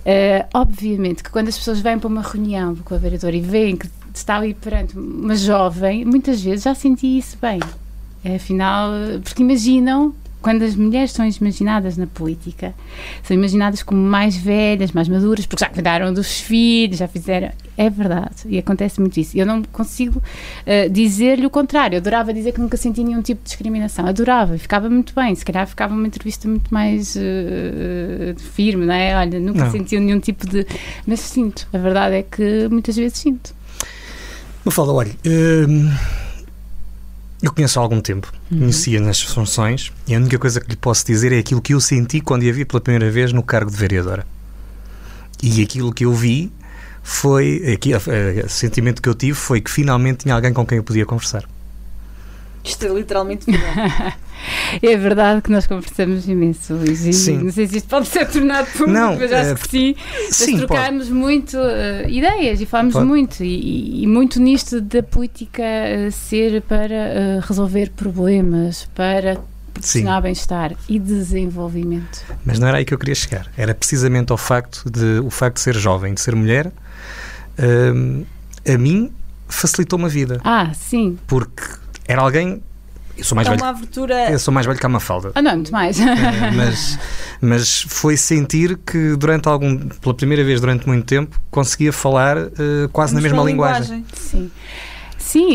[0.00, 3.76] Uh, obviamente que quando as pessoas vêm para uma reunião com a vereadora e veem
[3.76, 7.60] que está ali perante uma jovem, muitas vezes já senti isso bem.
[8.24, 8.90] É, afinal,
[9.22, 12.74] porque imaginam quando as mulheres são imaginadas na política,
[13.22, 17.50] são imaginadas como mais velhas, mais maduras, porque já cuidaram dos filhos, já fizeram.
[17.76, 19.36] É verdade, e acontece muito isso.
[19.36, 21.96] Eu não consigo uh, dizer-lhe o contrário.
[21.96, 24.06] Eu adorava dizer que nunca senti nenhum tipo de discriminação.
[24.06, 25.34] Adorava, ficava muito bem.
[25.34, 29.16] Se calhar ficava uma entrevista muito mais uh, firme, não é?
[29.16, 29.70] Olha, nunca não.
[29.70, 30.66] senti nenhum tipo de.
[31.06, 31.66] Mas sinto.
[31.72, 33.54] A verdade é que muitas vezes sinto.
[34.64, 35.12] Me fala, olha.
[35.26, 36.29] Uh
[37.42, 38.58] eu conheço há algum tempo, uhum.
[38.58, 41.80] conhecia nas funções e a única coisa que lhe posso dizer é aquilo que eu
[41.80, 44.26] senti quando a vi pela primeira vez no cargo de vereadora.
[45.42, 46.52] E aquilo que eu vi
[47.02, 50.84] foi, aqui, o sentimento que eu tive foi que finalmente tinha alguém com quem eu
[50.84, 51.44] podia conversar.
[52.62, 54.14] Isto é literalmente verdade.
[54.82, 57.04] é verdade que nós conversamos imenso, Luís.
[57.04, 57.38] E sim.
[57.38, 59.96] Não sei se isto pode ser tornado público, não, mas acho é, que sim.
[60.30, 63.06] sim trocámos muito uh, ideias e falámos pode.
[63.06, 63.42] muito.
[63.42, 69.38] E, e, muito nisto da política uh, ser para uh, resolver problemas, para
[69.72, 72.22] proporcionar bem-estar e desenvolvimento.
[72.44, 73.50] Mas não era aí que eu queria chegar.
[73.56, 76.70] Era precisamente ao facto de, o facto de ser jovem, de ser mulher,
[78.66, 79.10] a mim
[79.48, 80.40] facilitou uma vida.
[80.44, 81.18] Ah, sim.
[81.26, 81.62] Porque
[82.10, 82.62] era alguém
[83.16, 83.62] Eu sou mais é velho.
[83.62, 84.30] uma abertura.
[84.30, 85.32] Eu sou mais velho que a Mafalda.
[85.34, 85.98] Ah, não, muito mais.
[86.00, 86.04] Eh,
[86.56, 86.98] mas,
[87.40, 92.88] mas foi sentir que durante algum, pela primeira vez durante muito tempo, conseguia falar eh,
[92.92, 94.04] quase na mesma linguagem.
[94.14, 94.50] Sim.
[95.18, 95.48] Sim,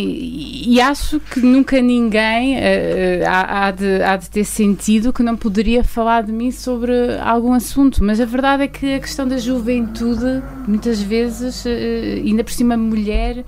[0.67, 5.35] e acho que nunca ninguém eh, há, há de, há de ter sentido que não
[5.35, 9.37] poderia falar de mim sobre algum assunto, mas a verdade é que a questão da
[9.37, 13.43] juventude, muitas vezes, eh, ainda por cima mulher,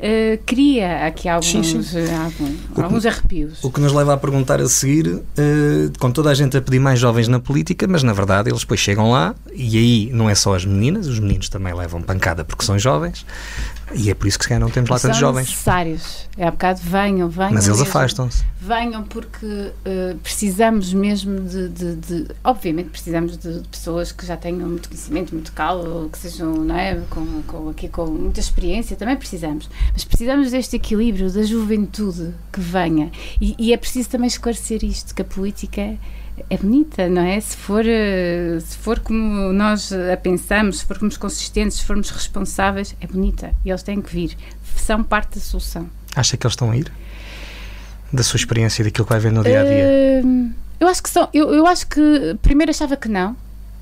[0.00, 1.98] eh, cria aqui alguns, Sim, sim.
[1.98, 3.62] eh, algum- alguns arrepios.
[3.62, 6.78] O que nos leva a perguntar a seguir, eh, com toda a gente a pedir
[6.80, 10.34] mais jovens na política, mas na verdade eles depois chegam lá e aí não é
[10.34, 13.24] só as meninas, os meninos também levam pancada porque são jovens
[13.94, 15.48] e é por isso que se calhar não temos lá São tantos jovens.
[15.48, 16.28] necessários.
[16.36, 17.52] É há bocado, venham, venham.
[17.52, 18.44] Mas eles afastam-se.
[18.60, 24.68] Venham porque eh, precisamos mesmo de, de- de- Obviamente precisamos de pessoas que já tenham
[24.68, 27.00] muito conhecimento, muito calo, que sejam, não é?
[27.10, 29.68] Com, com, aqui, com muita experiência, também precisamos.
[29.92, 33.10] Mas precisamos deste equilíbrio, da juventude que venha.
[33.40, 35.96] E, e é preciso também esclarecer isto, que a política
[36.48, 37.38] é bonita, não é?
[37.40, 42.94] Se for, eh, se for como nós a pensamos, se formos consistentes, se formos responsáveis,
[43.00, 43.52] é bonita.
[43.64, 44.36] E eles têm que vir.
[44.76, 45.88] São parte da solução.
[46.16, 46.90] Acha que eles estão a ir?
[48.12, 50.22] Da sua experiência e daquilo que vai ver no dia a dia?
[50.24, 51.28] Hum, eu acho que são.
[51.32, 53.36] Eu, eu acho que primeiro achava que não.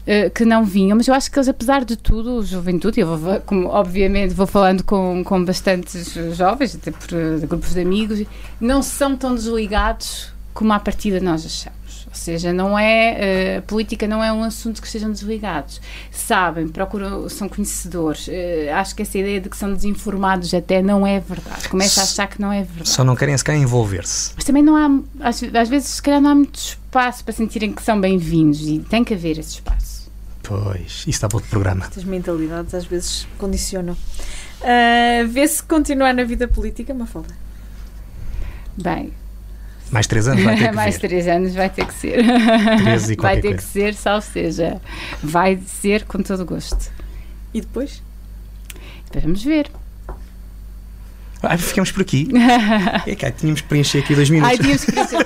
[0.06, 3.40] eh, Que não vinham, mas eu acho que eles, apesar de tudo, juventude, eu vou,
[3.40, 8.22] como obviamente vou falando com, com bastantes jovens, até por eh, grupos de amigos,
[8.60, 11.77] não são tão desligados como à partida nós achamos.
[12.08, 15.80] Ou seja, não é, eh, a política não é um assunto que estejam desligados.
[16.10, 18.28] Sabem, procuram, são conhecedores.
[18.28, 21.68] Eh, acho que essa ideia de que são desinformados até não é verdade.
[21.68, 22.88] Começa a achar que não é verdade.
[22.88, 24.32] Só não querem sequer envolver-se.
[24.34, 27.72] Mas também não há, às, às vezes, se calhar não há muito espaço para sentirem
[27.72, 30.10] que são bem-vindos e tem que haver esse espaço.
[30.42, 31.84] Pois, isso está para outro programa.
[31.84, 33.94] Estas mentalidades às vezes condicionam.
[34.62, 37.36] Ah, Vê-se continuar na vida política, Mafalda?
[38.76, 39.12] Bem,
[39.90, 41.08] Mais três anos vai ter que mais ver.
[41.08, 42.24] três anos vai ter que ser.
[42.82, 43.56] Três e vai ter coisa.
[43.56, 44.80] que ser, salvo seja.
[45.22, 46.90] Vai ser com todo o gosto.
[47.54, 48.02] E depois?
[49.06, 49.70] Depois vamos ver.
[51.42, 52.28] Ai, ficamos por aqui.
[53.06, 54.50] É ai, tínhamos que preencher aqui dois minutos.
[54.50, 55.24] Ai, tínhamos que pensar.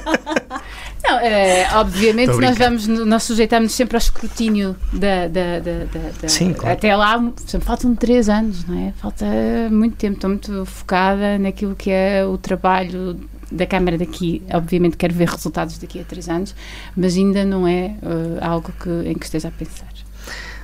[1.05, 6.29] Não, eh, obviamente nós vamos, nós sujeitamos sempre ao escrutínio da, da, da, da- da-
[6.29, 6.75] Sim, claro.
[6.77, 8.93] até lá, faltam três anos, não é?
[9.01, 9.25] Falta
[9.71, 13.19] muito tempo, estou muito focada naquilo que é o trabalho
[13.53, 16.55] da Câmara daqui, obviamente quero ver resultados daqui a três anos,
[16.97, 19.93] mas ainda não é eh, algo que, em que esteja a pensar.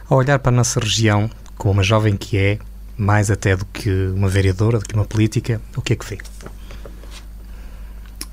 [0.09, 2.59] Ao olhar para a nossa região, como uma jovem que é,
[2.97, 6.19] mais até do que uma vereadora, do que uma política, o que é que vê?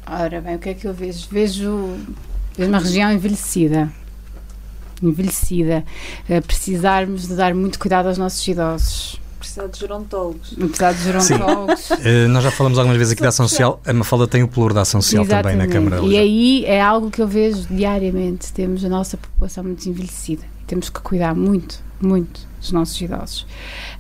[0.07, 1.27] Ora bem, o que é que eu vejo?
[1.29, 1.97] Vejo,
[2.55, 3.91] vejo uma região envelhecida.
[5.01, 5.83] Envelhecida.
[6.29, 9.19] Eh, precisarmos de dar muito cuidado aos nossos idosos.
[9.45, 10.55] Precisar de gerontólogos.
[10.59, 11.91] Apesar de gerontólogos.
[12.03, 13.79] Eh, nós já falamos algumas vezes aqui da ação social.
[13.85, 15.91] A Mafalda tem o pluro da ação social também na Exatamente.
[15.91, 16.11] Câmara.
[16.11, 18.51] E aí é algo que eu vejo diariamente.
[18.51, 20.43] Temos a nossa população muito envelhecida.
[20.65, 23.45] Temos que cuidar muito, muito dos nossos idosos.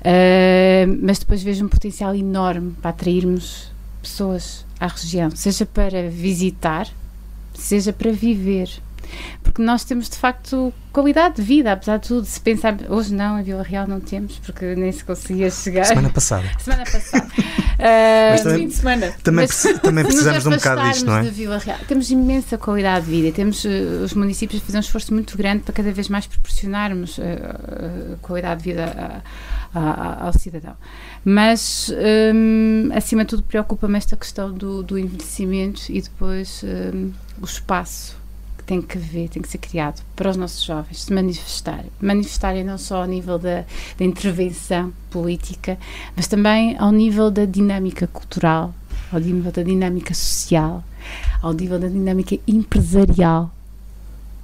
[0.03, 3.71] Eh, mas depois vejo um potencial enorme para atrairmos
[4.01, 6.87] pessoas à região, seja para visitar,
[7.53, 8.69] seja para viver.
[9.43, 12.25] Porque nós temos de facto qualidade de vida, apesar de tudo.
[12.25, 15.85] Se pensar, hoje não, em Vila Real não temos, porque nem se conseguia chegar.
[15.85, 16.49] Semana passada.
[16.59, 17.27] Semana passada.
[17.77, 19.13] Mas também- Fim de semana.
[19.23, 21.23] Também, Mas também precisamos de um bocado disto, não é?
[21.23, 23.31] Vila Real, temos imensa qualidade de vida.
[23.35, 23.69] Temos, eh,
[24.03, 28.63] os municípios fazem um esforço muito grande para cada vez mais proporcionarmos eh, eh, qualidade
[28.63, 29.21] de vida
[29.73, 30.75] a- a- ao cidadão.
[31.25, 31.91] Mas,
[32.33, 38.15] hum, acima de tudo, preocupa-me esta questão do, do envelhecimento e depois hum, o espaço
[38.65, 41.91] tem que haver, tem que ser criado para os nossos jovens se manifestarem.
[42.01, 43.65] Manifestarem não só ao nível da,
[43.97, 45.77] da intervenção política,
[46.15, 48.73] mas também ao nível da dinâmica cultural,
[49.11, 50.83] ao nível da dinâmica social,
[51.41, 53.51] ao nível da dinâmica empresarial.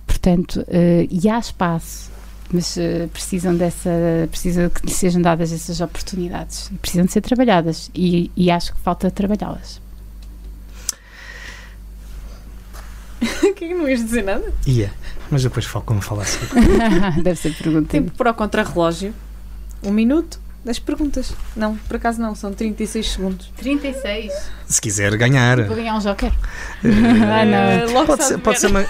[0.06, 2.12] Portanto, eh, e há espaço,
[2.54, 3.90] mas eh, precisam dessa,
[4.30, 8.80] precisam que lhes sejam dadas essas oportunidades precisam de ser trabalhadas e, e acho que
[8.82, 9.78] falta trabalhá-las.
[9.78, 9.82] O
[13.56, 14.54] que é que não ias dizer nada?
[14.66, 14.92] Ia.
[15.30, 16.40] Mas depois falo como falasse.
[17.24, 17.88] Deve ser pergunta.
[17.90, 19.14] Tempo para o contrarrelógio.
[19.84, 21.34] Um minuto das perguntas.
[21.56, 23.52] Não, por acaso não, são 36 segundos.
[23.58, 24.32] 36.
[24.68, 25.62] Se quiser ganhar.
[25.64, 26.32] Vou ganhar um joker.
[26.84, 26.88] Eh,
[27.32, 27.58] ah, não.
[27.58, 28.86] Eh, logo Pode se ser, pode ser uma.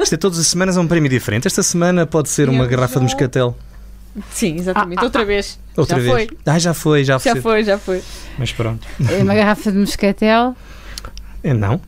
[0.00, 1.46] Isto é todas as semanas é um prémio diferente.
[1.46, 3.56] Esta semana pode ser uma garrafa de já- moscatel.
[4.30, 4.98] Sim, exatamente.
[4.98, 5.58] Ah, ah, Outra vez.
[5.76, 6.28] Outra já vez.
[6.28, 6.38] foi.
[6.44, 7.40] Ah, já foi, já, Já foi.
[7.40, 8.02] foi, já foi.
[8.38, 8.86] Mas pronto.
[9.10, 10.56] É uma garrafa de moscatel.
[11.42, 11.80] É, não?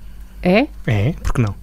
[0.42, 0.66] É?
[0.86, 1.12] É?
[1.22, 1.54] Porque não?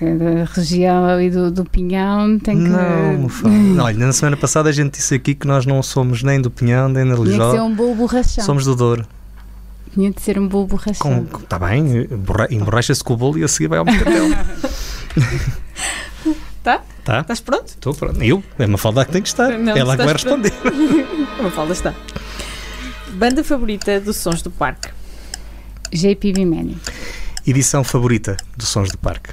[0.00, 2.68] É da região ali do, do Pinhão, tem que.
[2.68, 3.82] Não, Mafalda.
[3.84, 6.88] Olha, na semana passada a gente disse aqui que nós não somos nem do Pinhão,
[6.88, 7.64] nem da Tinha que ser Lijó.
[7.64, 8.44] um bolo borrachão.
[8.44, 9.06] Somos do Douro.
[9.92, 11.28] tinha de ser um bolo borrachado.
[11.42, 12.08] Está bem,
[12.50, 14.24] emborracha-se com o bolo e a seguir vai ao mercatel.
[16.62, 16.80] Tá?
[17.04, 17.20] Tá?
[17.20, 17.66] Estás pronto?
[17.68, 18.22] Estou pronto.
[18.22, 18.42] Eu?
[18.58, 19.50] É uma falda que tem que estar.
[19.58, 20.50] Não, Ela que vai responder.
[21.38, 21.92] Uma falda está.
[23.12, 24.88] Banda favorita dos Sons do Parque?
[25.92, 26.78] JPB Mani.
[27.46, 29.28] Edição favorita dos Sons do Parque?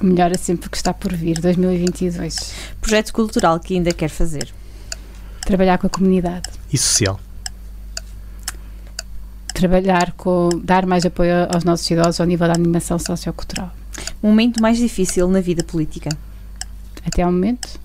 [0.00, 2.52] O melhor é sempre o que está por vir, 2022.
[2.80, 4.52] Projeto cultural que ainda quer fazer?
[5.40, 6.50] Trabalhar com a comunidade.
[6.72, 7.18] E social?
[9.54, 10.50] Trabalhar com.
[10.62, 13.72] dar mais apoio aos nossos idosos ao nível da animação sociocultural.
[14.22, 16.10] Momento mais difícil na vida política?
[17.06, 17.80] Até ao momento?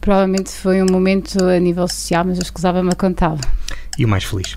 [0.00, 3.40] Provavelmente foi um momento a nível social, mas eu escusava-me a contá-lo.
[3.98, 4.56] E o mais feliz?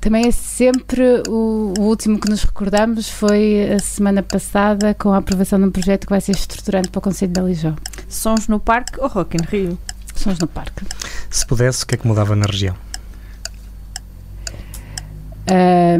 [0.00, 5.18] Também é sempre o, o, último que nos recordamos foi a semana passada com a
[5.18, 7.74] aprovação de um projeto que vai ser estruturante para o Conselho da Lijó.
[8.08, 9.78] Sons no Parque ou Rock in Rio?
[10.14, 10.86] Sons no Parque.
[11.28, 12.74] Se pudesse, o que é que mudava na região?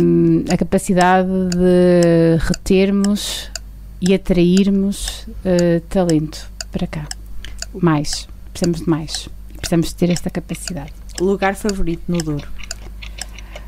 [0.03, 3.51] Um, a capacidade de retermos
[4.01, 7.07] e atrairmos uh, talento para cá.
[7.75, 8.27] Mais.
[8.53, 9.29] Precisamos de mais.
[9.57, 10.93] Precisamos de ter esta capacidade.
[11.21, 12.49] Lugar favorito no Douro?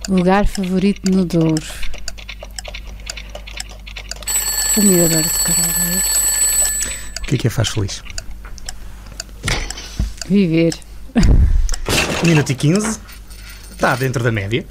[0.09, 1.63] Lugar favorito no Douro.
[4.77, 6.13] O Mirador de Carvalheiros.
[7.19, 8.03] O que é que a faz feliz?
[10.29, 10.75] Viver.
[12.25, 12.99] 1 minuto e 15.
[13.71, 14.67] Está dentro da média.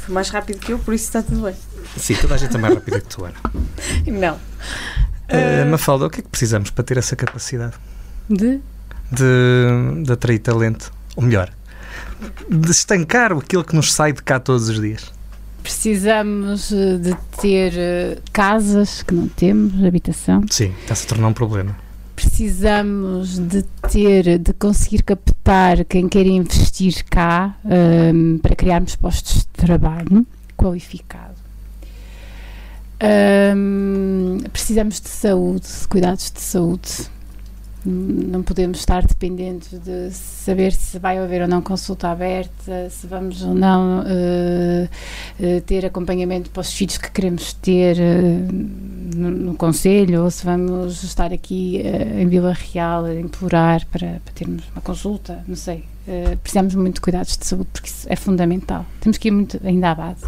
[0.00, 1.54] Foi mais rápido que eu, por isso está tudo bem.
[1.96, 3.36] Sim, toda a gente é mais rápida que tu, Ana.
[4.06, 4.34] Não.
[4.34, 7.74] Uh, Mafalda, o que é que precisamos para ter essa capacidade?
[8.28, 8.60] De?
[9.12, 10.92] De, de atrair talento.
[11.14, 11.52] Ou melhor,
[12.48, 15.12] de estancar aquilo que nos sai de cá todos os dias.
[15.62, 20.44] Precisamos eh, de ter eh, casas que não temos, habitação.
[20.48, 21.76] Sim, está-se a tornar um problema.
[22.14, 29.40] Precisamos de ter, de conseguir captar quem quer investir cá um, ehm, para criarmos postos
[29.40, 31.34] de trabalho qualificado.
[33.02, 37.10] Um, ehm, precisamos de saúde, de cuidados de saúde
[37.88, 43.42] não podemos estar dependentes de saber se vai haver ou não consulta aberta, se vamos
[43.42, 44.84] ou não uh,
[45.40, 50.44] uh, ter acompanhamento para os filhos que queremos ter uh, no, no Conselho, ou se
[50.44, 51.80] vamos estar aqui
[52.18, 55.84] em Vila Real a implorar para, para, termos uma consulta, não sei.
[56.42, 58.84] precisamos muito de cuidados de saúde porque isso é fundamental.
[59.00, 60.26] Temos que ir muito ainda à base.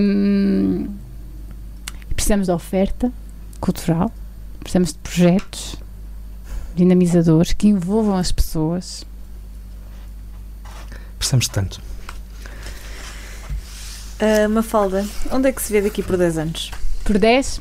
[0.00, 0.88] Um,
[2.14, 3.12] precisamos de oferta
[3.60, 4.10] cultural,
[4.60, 5.83] precisamos de projetos
[6.74, 9.04] dinamizadores que envolvam as pessoas.
[11.18, 11.80] Precisamos de tanto.
[14.20, 16.70] Uh, Mafalda, onde é que se vê daqui por 10 anos?
[17.04, 17.60] Por 10?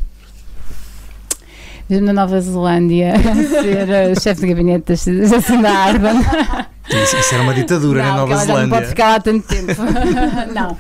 [1.89, 6.19] Mesmo na Nova Zelândia, ser uh, chefe de gabinete da Jacinda Ardern.
[6.89, 8.61] Isso, isso, era uma ditadura não, na Nova Zelândia.
[8.63, 9.71] Não pode ficar lá tanto tempo.
[10.53, 10.77] não.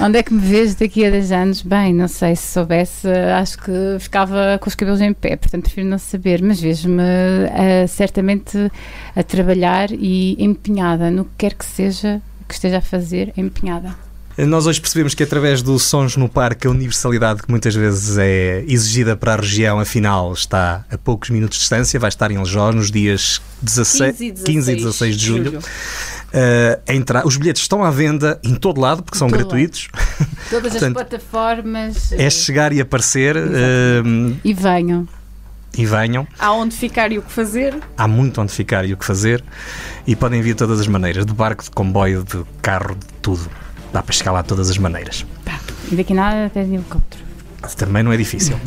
[0.00, 1.62] Onde é que me vês daqui a 10 anos?
[1.62, 5.86] Bem, não sei, se soubesse, acho que ficava com os cabelos em pé, portanto prefiro
[5.86, 8.70] não saber, mas vejo-me uh, certamente
[9.14, 13.94] a trabalhar e empenhada no que quer que seja que esteja a fazer, empenhada.
[14.38, 18.64] Nós hoje percebemos que através do Sons no Parque, a universalidade que muitas vezes é
[18.66, 22.72] exigida para a região, afinal está a poucos minutos de distância, vai estar em Aljó
[22.72, 25.44] nos dias 16, 15 e 16, 15 e 16 de julho.
[25.44, 25.58] julho.
[25.58, 29.88] Uh, entrar, os bilhetes estão à venda em todo lado, porque são todo gratuitos.
[30.48, 32.12] Todas Portanto, as plataformas.
[32.12, 33.36] É chegar e aparecer.
[33.36, 35.06] Uh, e venham.
[35.76, 36.26] E venham.
[36.38, 37.78] Há onde ficar e o que fazer.
[37.98, 39.44] Há muito onde ficar e o que fazer.
[40.06, 43.50] E podem vir de todas as maneiras: de barco, de comboio, de carro, de tudo
[43.92, 45.26] dá para chegar lá de todas as maneiras.
[45.44, 45.58] Tá.
[45.90, 47.22] E daqui nada até de helicóptero.
[47.76, 48.58] Também não é difícil.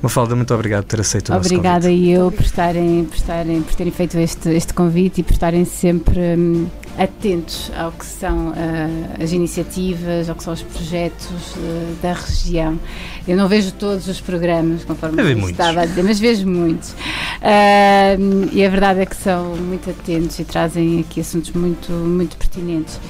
[0.00, 3.74] Mafalda, muito obrigado por ter aceito o Obrigada e eu por, estarem, por, estarem, por
[3.74, 9.22] terem feito este, este convite e por estarem sempre hum, atentos ao que são uh,
[9.22, 12.78] as iniciativas, ao que são os projetos uh, da região.
[13.26, 16.90] Eu não vejo todos os programas, conforme eu estava a dizer, mas vejo muitos.
[16.90, 22.36] Uh, e a verdade é que são muito atentos e trazem aqui assuntos muito, muito
[22.36, 23.00] pertinentes.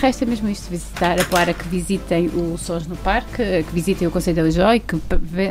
[0.00, 4.36] Resta mesmo isto, visitar, a que visitem o Sons no Parque, que visitem o Conselho
[4.36, 4.96] de Lijó e que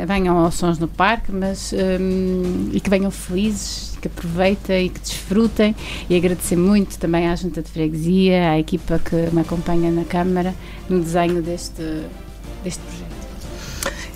[0.06, 5.00] venham aos Sons no Parque, mas um, e que venham felizes, que aproveitem e que
[5.00, 5.76] desfrutem
[6.08, 10.54] e agradecer muito também à Junta de Freguesia, à equipa que me acompanha na Câmara
[10.88, 11.82] no desenho deste,
[12.64, 13.18] deste projeto.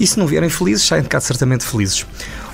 [0.01, 2.07] E se não vierem felizes, saem de cá certamente felizes.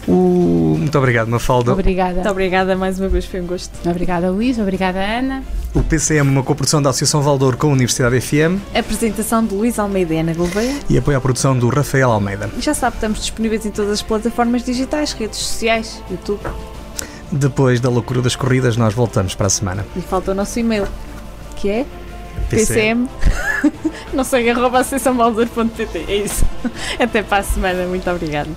[0.08, 0.76] O...
[0.78, 1.72] Muito obrigado, Mafalda.
[1.72, 2.14] Obrigada.
[2.14, 3.70] Muito obrigada mais uma vez, foi um gosto.
[3.88, 4.58] Obrigada, Luís.
[4.58, 5.44] Obrigada, Ana.
[5.74, 8.58] O PCM, uma coprodução da Associação Valdor com a Universidade FM.
[8.74, 10.74] Apresentação de Luís Almeida e Ana Gouveia.
[10.88, 12.48] E apoio à produção do Rafael Almeida.
[12.56, 16.40] E já sabe, estamos disponíveis em todas as plataformas digitais, redes sociais, YouTube.
[17.30, 19.86] Depois da loucura das corridas, nós voltamos para a semana.
[19.94, 20.88] E falta o nosso e-mail,
[21.56, 21.86] que é
[22.48, 23.06] PCM.
[24.14, 26.06] não sei, arroba associaçãobaldur.pt.
[26.08, 26.46] É isso.
[26.98, 27.86] Até para a semana.
[27.86, 28.48] Muito obrigada.